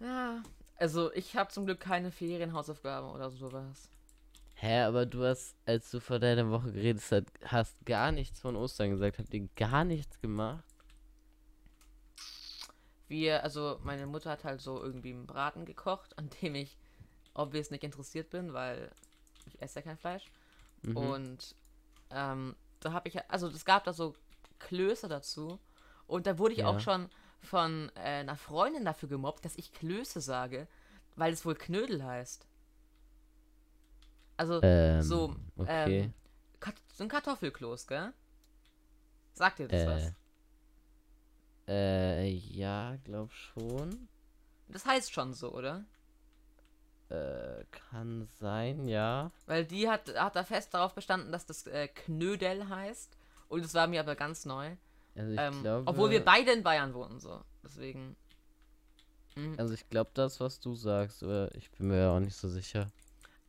[0.00, 0.42] Ja.
[0.76, 3.88] Also ich habe zum Glück keine Ferienhausaufgaben oder sowas.
[4.56, 8.56] Hä, aber du hast, als du vor deiner Woche geredet hast, hast gar nichts von
[8.56, 9.18] Ostern gesagt.
[9.18, 10.64] Habt ihr gar nichts gemacht?
[13.14, 16.76] Wir, also meine Mutter hat halt so irgendwie einen Braten gekocht, an dem ich
[17.32, 18.90] obvious nicht interessiert bin, weil
[19.46, 20.24] ich esse ja kein Fleisch.
[20.82, 20.96] Mhm.
[20.96, 21.54] Und
[22.10, 24.16] ähm, da habe ich, also es gab da so
[24.58, 25.60] Klöße dazu.
[26.08, 26.80] Und da wurde ich auch Ja.
[26.80, 27.08] schon
[27.40, 30.66] von äh, einer Freundin dafür gemobbt, dass ich Klöße sage,
[31.14, 32.48] weil es wohl Knödel heißt.
[34.36, 36.02] Also ähm, so, okay.
[36.02, 36.14] ähm,
[36.92, 38.12] so ein Kartoffelkloß, gell?
[39.34, 40.12] Sagt dir das äh, was?
[41.68, 44.08] Äh, ja, glaub schon.
[44.68, 45.84] Das heißt schon so, oder?
[47.10, 49.30] Äh, kann sein, ja.
[49.46, 53.16] Weil die hat, hat da fest darauf bestanden, dass das äh, Knödel heißt.
[53.48, 54.74] Und es war mir aber ganz neu.
[55.14, 55.86] Also ich Ähm, glaube.
[55.86, 57.40] obwohl wir beide in Bayern wohnen, so.
[57.62, 58.16] Deswegen.
[59.36, 59.54] Mhm.
[59.58, 62.48] Also ich glaube das, was du sagst, aber ich bin mir ja auch nicht so
[62.48, 62.86] sicher.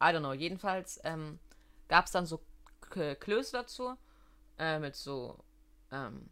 [0.01, 0.34] I don't know.
[0.34, 1.39] Jedenfalls ähm,
[1.88, 2.41] gab es dann so
[2.89, 3.95] Klöße dazu.
[4.57, 5.38] Äh, mit so
[5.91, 6.30] ähm,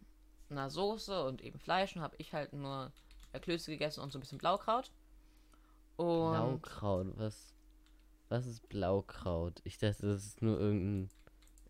[0.54, 1.96] einer Soße und eben Fleisch.
[1.96, 2.92] Und habe ich halt nur
[3.34, 4.92] äh, Klöße gegessen und so ein bisschen Blaukraut.
[5.98, 7.54] Und Blaukraut, was?
[8.30, 9.62] Was ist Blaukraut?
[9.64, 11.10] Ich dachte, das ist nur irgendein,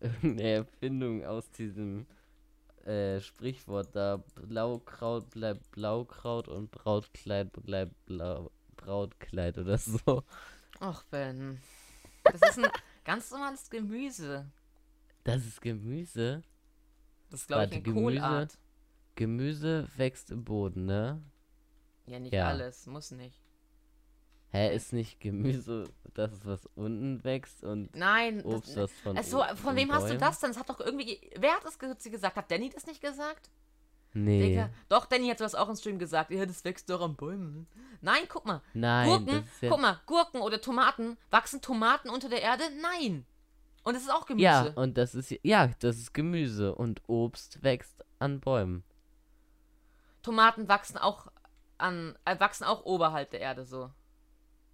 [0.00, 2.06] irgendeine Erfindung aus diesem
[2.84, 4.22] äh, Sprichwort da.
[4.34, 10.24] Blaukraut bleibt Blaukraut und Brautkleid bleibt Blau Brautkleid oder so.
[10.80, 11.60] Ach, Ben.
[12.24, 12.70] Das ist ein
[13.04, 14.50] ganz normales Gemüse.
[15.22, 16.42] Das ist Gemüse.
[17.30, 18.20] Das ist, glaube ich, eine Gemüse?
[18.20, 18.58] Kohlart.
[19.16, 21.22] Gemüse wächst im Boden, ne?
[22.06, 22.48] Ja, nicht Ja.
[22.48, 22.86] alles.
[22.86, 23.40] Muss nicht.
[24.50, 25.84] Hä, ist nicht Gemüse
[26.14, 28.40] das, was unten wächst und Nein.
[28.44, 30.50] Obst, das, was von also, von wem hast du das denn?
[30.50, 31.18] Das hat doch irgendwie.
[31.36, 32.36] Wer hat das ge- gesagt?
[32.36, 33.50] Hat Danny das nicht gesagt?
[34.12, 34.50] Nee.
[34.50, 34.70] Digga.
[34.88, 36.30] Doch, Danny hat sowas auch im Stream gesagt.
[36.30, 37.66] Ja, das wächst doch am Bäumen.
[38.00, 38.62] Nein, guck mal.
[38.74, 41.16] Nein, Gurken, ist ja guck mal, Gurken oder Tomaten.
[41.30, 42.62] Wachsen Tomaten unter der Erde?
[42.80, 43.26] Nein.
[43.82, 44.44] Und es ist auch Gemüse.
[44.44, 48.84] Ja, und das ist ja, das ist Gemüse und Obst wächst an Bäumen.
[50.24, 51.28] Tomaten wachsen auch
[51.78, 53.90] an, äh, wachsen auch oberhalb der Erde so.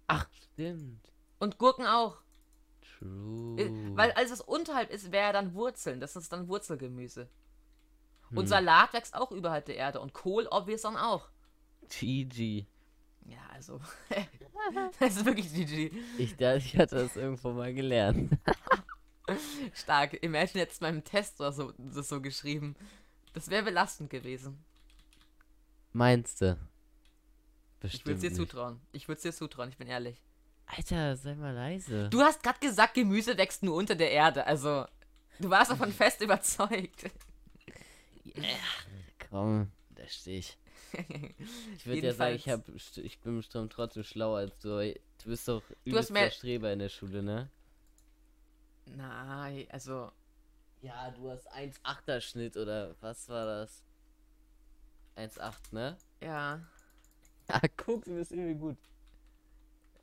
[0.07, 1.01] Ach, stimmt.
[1.39, 2.17] Und Gurken auch.
[2.97, 3.61] True.
[3.61, 5.99] Äh, Weil alles, was unterhalb ist, wäre dann Wurzeln.
[5.99, 7.29] Das ist dann Wurzelgemüse.
[8.31, 8.47] Und Hm.
[8.47, 9.99] Salat wächst auch überhalb der Erde.
[9.99, 11.29] Und Kohl, obvious dann auch.
[11.89, 12.65] GG.
[13.25, 13.81] Ja, also.
[14.99, 15.91] das ist wirklich GG.
[16.17, 18.37] Ich dachte, ich hatte das irgendwo mal gelernt.
[19.73, 20.23] Stark.
[20.23, 22.75] Imagine jetzt beim Test oder so, das so geschrieben.
[23.33, 24.63] Das wäre belastend gewesen.
[25.93, 26.57] Meinst du?
[27.83, 28.37] Ich würde Bestimmt es dir nicht.
[28.37, 28.81] zutrauen.
[28.91, 30.21] Ich würde es dir zutrauen, ich bin ehrlich.
[30.67, 32.09] Alter, sei mal leise.
[32.09, 34.45] Du hast gerade gesagt, Gemüse wächst nur unter der Erde.
[34.45, 34.85] Also,
[35.39, 37.09] du warst davon fest überzeugt.
[39.29, 40.57] Komm, da stehe ich.
[41.77, 44.69] Ich würde ja sagen, ich, hab, ich bin bestimmt trotzdem schlauer als du.
[45.23, 47.49] Du bist doch übelst mehr- Streber in der Schule, ne?
[48.85, 50.11] Nein, also.
[50.81, 53.83] Ja, du hast 1,8er Schnitt oder was war das?
[55.17, 55.97] 1,8, ne?
[56.21, 56.61] Ja.
[57.47, 58.77] Ah, guck, du bist irgendwie gut.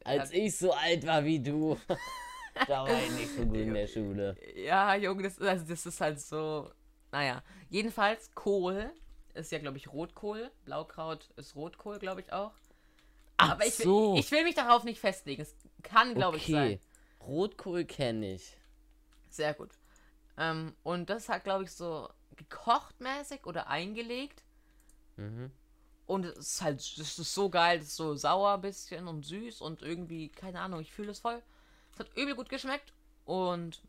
[0.04, 1.78] Als ich so alt war wie du,
[2.66, 4.36] da war ich nicht so gut in der Schule.
[4.56, 6.70] Ja, Junge, das, also das ist halt so.
[7.10, 7.42] Naja.
[7.70, 8.90] Jedenfalls, Kohl
[9.34, 10.50] ist ja, glaube ich, Rotkohl.
[10.64, 12.52] Blaukraut ist Rotkohl, glaube ich auch.
[13.38, 15.42] Ach Aber ich will, so, ich will mich darauf nicht festlegen.
[15.42, 16.72] Es kann, glaube ich, sein.
[16.74, 16.80] okay.
[17.20, 18.56] Rotkohl kenne ich.
[19.28, 19.70] Sehr gut.
[20.36, 24.42] Ähm, und das halt, glaube ich, so gekocht mäßig oder eingelegt.
[25.18, 25.50] Mhm.
[26.06, 29.26] Und es ist halt, es ist so geil, es ist so sauer ein bisschen und
[29.26, 31.42] süß und irgendwie, keine Ahnung, ich fühle es voll.
[31.92, 32.94] Es hat übel gut geschmeckt.
[33.26, 33.82] Und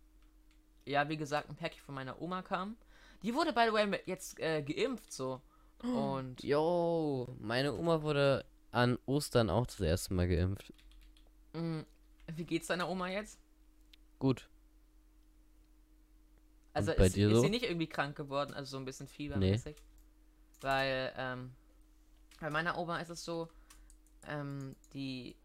[0.86, 2.78] ja, wie gesagt, ein Päckchen von meiner Oma kam.
[3.24, 5.42] Die wurde, by the way, jetzt äh, geimpft so.
[5.82, 10.74] Und Yo, meine Oma wurde an Ostern auch das erste Mal geimpft.
[11.54, 11.86] mh,
[12.36, 13.40] wie geht's deiner Oma jetzt?
[14.20, 14.50] Gut.
[16.74, 17.42] Also ist, dir ist so?
[17.42, 19.78] sie nicht irgendwie krank geworden, also so ein bisschen fiebermäßig?
[20.62, 21.54] Weil, ähm,
[22.40, 23.50] bei meiner Oma ist es so,
[24.28, 25.36] ähm, die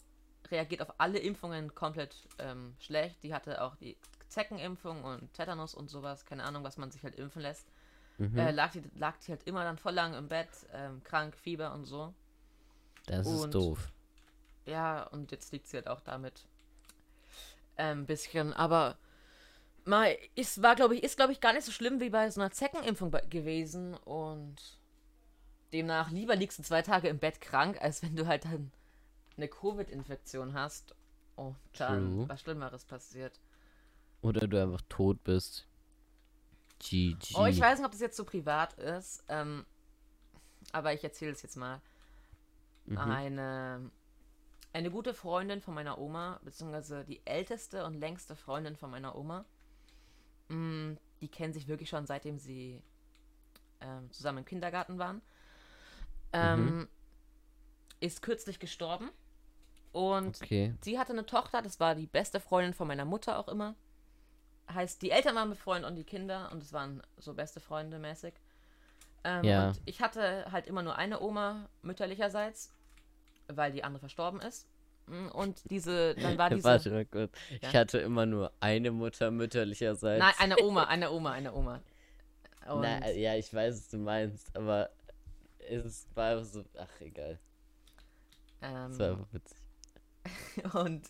[0.51, 3.23] reagiert auf alle Impfungen komplett ähm, schlecht.
[3.23, 3.97] Die hatte auch die
[4.29, 7.67] Zeckenimpfung und Tetanus und sowas, keine Ahnung, was man sich halt impfen lässt.
[8.19, 8.39] Mhm.
[8.39, 11.73] Äh, lag, die, lag die halt immer dann voll lang im Bett, ähm, krank, Fieber
[11.73, 12.15] und so.
[13.07, 13.91] das ist und- doof.
[14.67, 16.47] Ja, und jetzt liegt sie halt auch damit
[17.77, 18.55] ein ähm, bisschen.
[18.55, 18.97] Aber
[19.85, 22.41] mal, es war, glaube ich, ist, glaube ich, gar nicht so schlimm wie bei so
[22.41, 23.95] einer Zeckenimpfung gewesen.
[23.95, 24.57] Und
[25.75, 28.71] demnach lieber liegst du zwei Tage im Bett krank, als wenn du halt dann
[29.37, 30.95] eine Covid-Infektion hast
[31.37, 32.29] und dann True.
[32.29, 33.41] was Schlimmeres passiert.
[34.23, 35.67] Oder du einfach tot bist.
[36.79, 37.35] GG.
[37.35, 39.67] Oh, ich weiß nicht, ob das jetzt so privat ist, ähm,
[40.73, 41.81] aber ich erzähle es jetzt mal.
[42.87, 42.99] Mhm.
[42.99, 43.91] Eine,
[44.73, 49.45] eine gute Freundin von meiner Oma, beziehungsweise die älteste und längste Freundin von meiner Oma,
[50.49, 52.83] mm, die kennen sich wirklich schon seitdem sie
[53.81, 55.23] ähm, zusammen im Kindergarten waren,
[56.35, 56.89] ähm,
[58.01, 59.11] ist kürzlich gestorben.
[59.93, 60.75] Und Okay.
[60.83, 63.75] sie hatte eine Tochter, das war die beste Freundin von meiner Mutter auch immer.
[64.73, 68.35] Heißt, die Eltern waren befreundet und die Kinder und es waren so beste Freunde mäßig.
[69.23, 69.69] Ähm, Ja.
[69.69, 72.73] Und ich hatte halt immer nur eine Oma mütterlicherseits,
[73.49, 74.67] weil die andere verstorben ist.
[75.07, 76.65] Mm, Und diese, dann war diese.
[76.65, 77.31] Warte mal kurz.
[77.61, 77.69] Ja?
[77.69, 80.19] Ich hatte immer nur eine Mutter mütterlicherseits.
[80.19, 81.81] Nein, eine Oma, eine Oma, eine Oma.
[82.67, 84.89] Und, Na, ja, ich weiß, was du meinst, aber
[85.69, 87.39] es war einfach so, ach egal.
[88.61, 89.59] Es war ähm, einfach witzig.
[90.75, 91.09] Und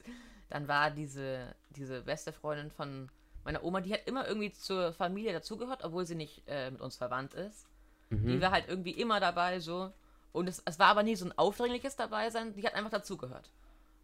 [0.50, 3.08] dann war diese, diese beste Freundin von
[3.44, 6.96] meiner Oma, die hat immer irgendwie zur Familie dazugehört, obwohl sie nicht äh, mit uns
[6.96, 7.66] verwandt ist.
[8.10, 8.40] Die Mhm.
[8.40, 9.92] war halt irgendwie immer dabei, so.
[10.32, 13.50] Und es, es war aber nie so ein aufdringliches Dabeisein, die hat einfach dazugehört.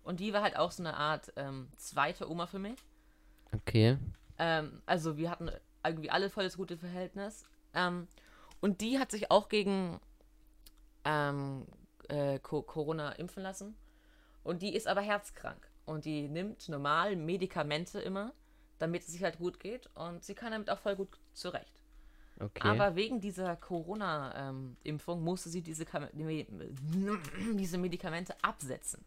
[0.05, 2.79] Und die war halt auch so eine Art ähm, zweite Oma für mich.
[3.53, 3.99] Okay.
[4.39, 5.51] Ähm, also wir hatten
[5.85, 7.45] irgendwie alle voll das gute Verhältnis.
[7.75, 8.09] Ähm,
[8.61, 10.01] und die hat sich auch gegen
[11.05, 11.67] ähm,
[12.09, 13.77] äh, Co Corona impfen lassen.
[14.43, 15.71] Und die ist aber herzkrank.
[15.85, 18.33] Und die nimmt normal Medikamente immer,
[18.79, 19.89] damit es sich halt gut geht.
[19.95, 21.81] Und sie kann damit auch voll gut zurecht.
[22.39, 22.67] Okay.
[22.67, 29.05] Aber wegen dieser Corona-Impfung musste sie diese, Kam diese Medikamente absetzen.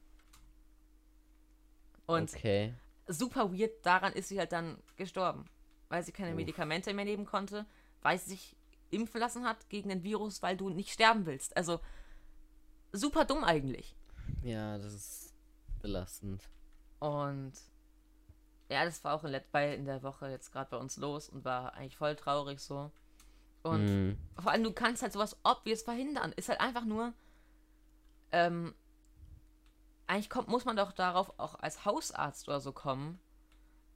[2.05, 2.73] Und okay.
[3.07, 5.45] super weird, daran ist sie halt dann gestorben.
[5.89, 6.35] Weil sie keine Uff.
[6.35, 7.65] Medikamente mehr nehmen konnte,
[8.01, 8.55] weil sie sich
[8.93, 11.55] impfen lassen hat gegen den Virus, weil du nicht sterben willst.
[11.57, 11.79] Also
[12.91, 13.95] super dumm eigentlich.
[14.41, 15.33] Ja, das ist
[15.81, 16.43] belastend.
[16.99, 17.53] Und
[18.69, 21.29] ja, das war auch in, let bei, in der Woche jetzt gerade bei uns los
[21.29, 22.91] und war eigentlich voll traurig so.
[23.61, 24.17] Und Mhm.
[24.39, 26.31] vor allem, du kannst halt sowas obvious verhindern.
[26.33, 27.13] Ist halt einfach nur.
[28.31, 28.73] Ähm,
[30.07, 33.19] eigentlich kommt, muss man doch darauf auch als Hausarzt oder so kommen.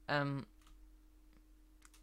[0.08, 0.46] Ähm,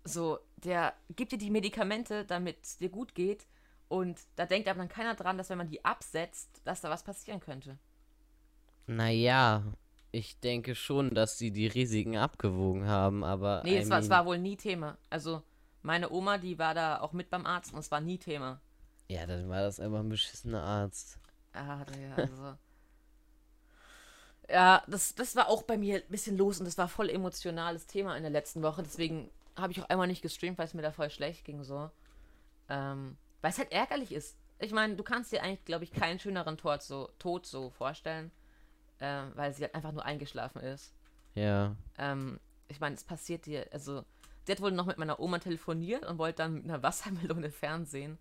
[0.05, 3.47] so, der gibt dir die Medikamente, damit es dir gut geht.
[3.89, 7.03] Und da denkt aber dann keiner dran, dass wenn man die absetzt, dass da was
[7.03, 7.79] passieren könnte.
[8.87, 9.63] Naja,
[10.13, 13.63] ich denke schon, dass sie die Risiken abgewogen haben, aber.
[13.65, 14.97] Nee, es war, es war wohl nie Thema.
[15.11, 15.43] Also,
[15.83, 18.61] meine Oma, die war da auch mit beim Arzt und es war nie Thema.
[19.09, 21.19] Ja, dann war das einfach ein beschissener Arzt.
[21.53, 22.55] Ah, ja, also.
[24.49, 27.87] ja, das, das war auch bei mir ein bisschen los und das war voll emotionales
[27.87, 28.83] Thema in der letzten Woche.
[28.83, 31.91] Deswegen habe ich auch einmal nicht gestreamt, weil es mir da voll schlecht ging so.
[32.69, 34.39] Ähm, weil es halt ärgerlich ist.
[34.59, 38.31] Ich meine, du kannst dir eigentlich, glaube ich, keinen schöneren Tod so, Tod so vorstellen,
[39.01, 40.95] ähm, weil sie halt einfach nur eingeschlafen ist.
[41.35, 41.77] Ja.
[41.99, 44.05] Ähm, ich meine, es passiert dir, also,
[44.45, 48.19] sie hat wohl noch mit meiner Oma telefoniert und wollte dann mit einer Wassermelone fernsehen.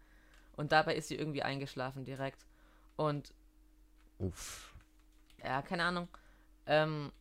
[0.55, 2.45] Und dabei ist sie irgendwie eingeschlafen direkt.
[2.95, 3.34] Und
[4.19, 4.73] Uff.
[5.43, 6.07] ja, keine Ahnung.
[6.65, 7.11] Ähm,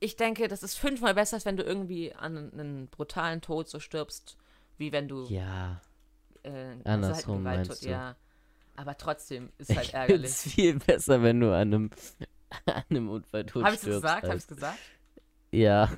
[0.00, 3.78] ich denke, das ist fünfmal besser, als wenn du irgendwie an einen brutalen Tod so
[3.80, 4.36] stirbst,
[4.78, 5.80] wie wenn du Ja.
[6.42, 7.90] äh, Andersrum Gewalttod, meinst du?
[7.90, 8.16] Ja.
[8.76, 10.30] Aber trotzdem ist halt ärgerlich.
[10.30, 11.90] es viel besser, wenn du an einem,
[12.66, 14.02] an einem Unfall tot Habe ich stirbst.
[14.02, 14.26] gesagt?
[14.26, 14.78] Habe ich gesagt?
[15.52, 15.90] Ja.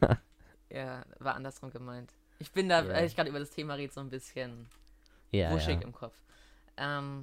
[0.70, 2.10] Ja, war andersrum gemeint.
[2.38, 4.66] Ich bin da, weil ich gerade über das Thema rede, so ein bisschen
[5.30, 5.50] Ja.
[5.52, 5.82] wuschig ja.
[5.82, 6.14] im Kopf.
[6.76, 7.22] Ähm,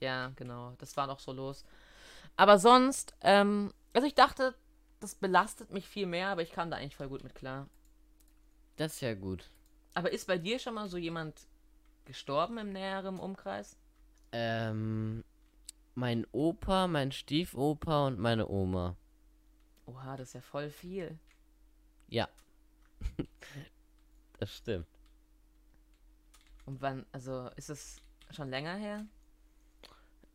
[0.00, 0.72] ja, genau.
[0.78, 1.64] Das war doch so los.
[2.36, 4.54] Aber sonst, ähm, also ich dachte,
[5.02, 7.68] das belastet mich viel mehr, aber ich kam da eigentlich voll gut mit klar.
[8.76, 9.50] Das ist ja gut.
[9.94, 11.46] Aber ist bei dir schon mal so jemand
[12.04, 13.76] gestorben im näheren Umkreis?
[14.32, 15.24] Ähm,
[15.94, 18.96] mein Opa, mein Stiefopa und meine Oma.
[19.86, 21.18] Oha, das ist ja voll viel.
[22.08, 22.28] Ja.
[24.38, 24.86] das stimmt.
[26.64, 28.00] Und wann, also ist es,
[28.30, 29.06] schon länger her?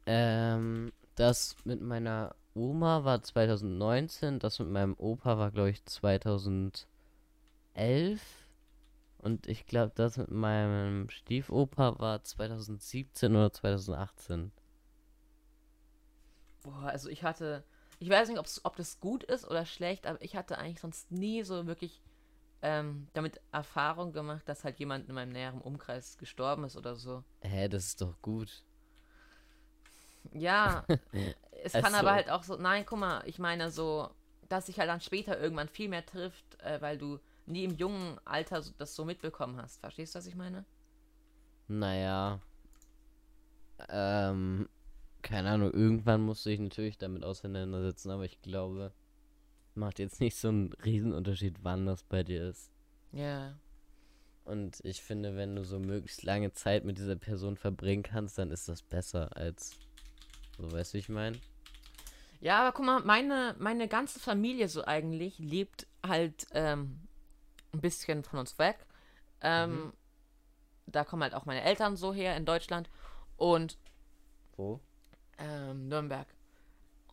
[0.05, 6.87] Ähm, das mit meiner Oma war 2019, das mit meinem Opa war, glaube ich, 2011.
[9.19, 14.51] Und ich glaube, das mit meinem Stiefopa war 2017 oder 2018.
[16.63, 17.63] Boah, also ich hatte,
[17.99, 21.43] ich weiß nicht, ob das gut ist oder schlecht, aber ich hatte eigentlich sonst nie
[21.43, 22.01] so wirklich
[22.61, 27.23] ähm, damit Erfahrung gemacht, dass halt jemand in meinem näheren Umkreis gestorben ist oder so.
[27.41, 28.63] Hä, das ist doch gut.
[30.33, 30.85] Ja,
[31.63, 32.15] es kann aber so.
[32.15, 34.09] halt auch so, nein, guck mal, ich meine so,
[34.49, 38.19] dass sich halt dann später irgendwann viel mehr trifft, äh, weil du nie im jungen
[38.25, 39.79] Alter so, das so mitbekommen hast.
[39.79, 40.65] Verstehst du, was ich meine?
[41.67, 42.39] Naja.
[43.89, 44.67] Ähm,
[45.21, 48.91] keine Ahnung, irgendwann musst du dich natürlich damit auseinandersetzen, aber ich glaube,
[49.75, 52.71] macht jetzt nicht so einen Riesenunterschied, wann das bei dir ist.
[53.11, 53.57] Ja.
[54.45, 58.51] Und ich finde, wenn du so möglichst lange Zeit mit dieser Person verbringen kannst, dann
[58.51, 59.77] ist das besser als.
[60.57, 61.39] So, weißt du, wie ich meine?
[62.39, 67.07] Ja, aber guck mal, meine, meine ganze Familie so eigentlich lebt halt ähm,
[67.73, 68.77] ein bisschen von uns weg.
[69.41, 69.93] Ähm, Mhm.
[70.89, 72.89] Da kommen halt auch meine Eltern so her in Deutschland
[73.35, 73.77] und
[74.55, 74.79] Wo?
[75.37, 76.27] ähm, Nürnberg.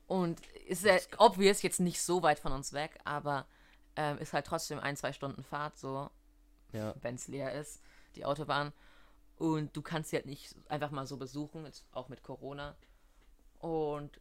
[0.07, 3.47] Und ist ja obvious jetzt nicht so weit von uns weg, aber
[3.97, 6.09] ähm, ist halt trotzdem ein, zwei Stunden Fahrt so,
[6.72, 6.95] Ja.
[7.03, 7.82] wenn es leer ist,
[8.14, 8.72] die Autobahn.
[9.38, 12.76] Und du kannst sie halt nicht einfach mal so besuchen, jetzt auch mit Corona.
[13.65, 14.21] Und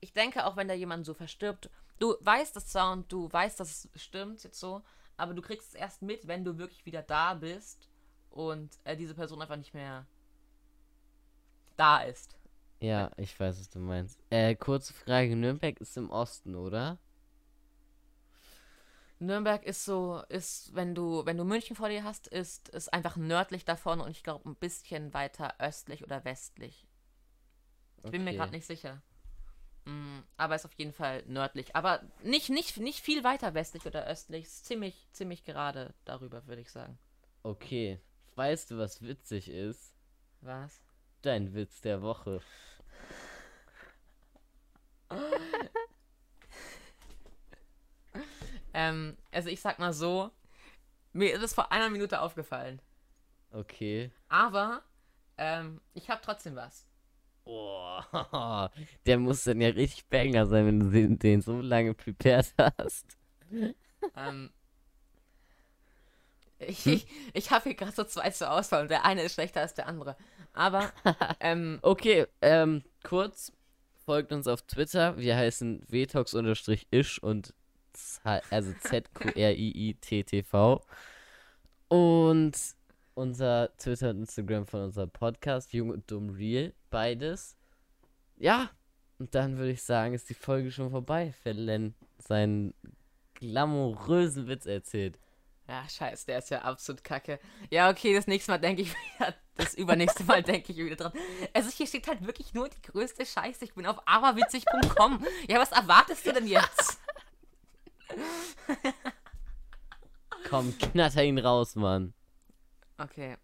[0.00, 3.58] ich denke, auch wenn da jemand so verstirbt, du weißt das zwar und du weißt,
[3.58, 4.82] dass es stimmt jetzt so,
[5.16, 7.88] aber du kriegst es erst mit, wenn du wirklich wieder da bist
[8.28, 10.06] und äh, diese Person einfach nicht mehr
[11.78, 12.36] da ist.
[12.80, 14.18] Ja, ich weiß, was du meinst.
[14.28, 16.98] Äh, kurze Frage: Nürnberg ist im Osten, oder?
[19.18, 23.16] Nürnberg ist so, ist, wenn du, wenn du München vor dir hast, ist es einfach
[23.16, 26.86] nördlich davon und ich glaube ein bisschen weiter östlich oder westlich.
[28.04, 28.36] Ich bin mir Okay.
[28.36, 29.00] gerade nicht sicher.
[29.84, 31.74] Mm, aber ist auf jeden Fall nördlich.
[31.76, 34.44] Aber nicht, nicht, nicht viel weiter westlich oder östlich.
[34.46, 36.98] Ist ziemlich, ziemlich gerade darüber, würde ich sagen.
[37.42, 38.00] Okay.
[38.34, 39.94] Weißt du, was witzig ist?
[40.40, 40.82] Was?
[41.22, 42.40] Dein Witz der Woche.
[48.74, 50.30] Ähm, also ich sag mal so,
[51.12, 52.80] mir ist es vor einer Minute aufgefallen.
[53.50, 54.10] Okay.
[54.28, 54.82] Aber
[55.38, 56.86] ähm, ich habe trotzdem was.
[57.44, 58.00] Oh,
[59.06, 63.18] der muss dann ja richtig banger sein, wenn du den, den so lange prepared hast.
[64.16, 64.50] Ähm,
[66.58, 69.60] ich ich, ich habe hier gerade so zwei zur Auswahl und der eine ist schlechter
[69.60, 70.16] als der andere.
[70.52, 70.92] Aber,
[71.40, 73.52] ähm, Okay, ähm, kurz.
[74.04, 75.16] Folgt uns auf Twitter.
[75.16, 77.54] Wir heißen vtox-ish und
[77.92, 80.84] Z- also Z-Q-R-I-I-T-T-V.
[81.88, 82.52] Und
[83.14, 87.56] unser Twitter und Instagram von unserem Podcast, Jung und Dumm Real, beides.
[88.36, 88.70] Ja,
[89.18, 92.74] und dann würde ich sagen, ist die Folge schon vorbei, wenn Len seinen
[93.34, 95.18] glamourösen Witz erzählt.
[95.68, 97.38] ja, scheiße, der ist ja absolut kacke.
[97.70, 101.12] Ja, okay, das nächste Mal denke ich wieder, das übernächste Mal denke ich wieder dran.
[101.52, 103.64] Also hier steht halt wirklich nur die größte Scheiße.
[103.64, 105.24] Ich bin auf aberwitzig.com.
[105.48, 106.98] Ja, was erwartest du denn jetzt?
[110.48, 112.12] Komm, knatter ihn raus, Mann.
[113.02, 113.36] Okay.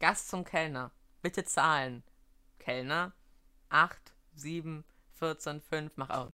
[0.00, 0.90] Gast zum Kellner.
[1.22, 2.02] Bitte zahlen.
[2.58, 3.14] Kellner.
[3.70, 4.84] 8, 7,
[5.14, 6.28] 14, 5, mach auf.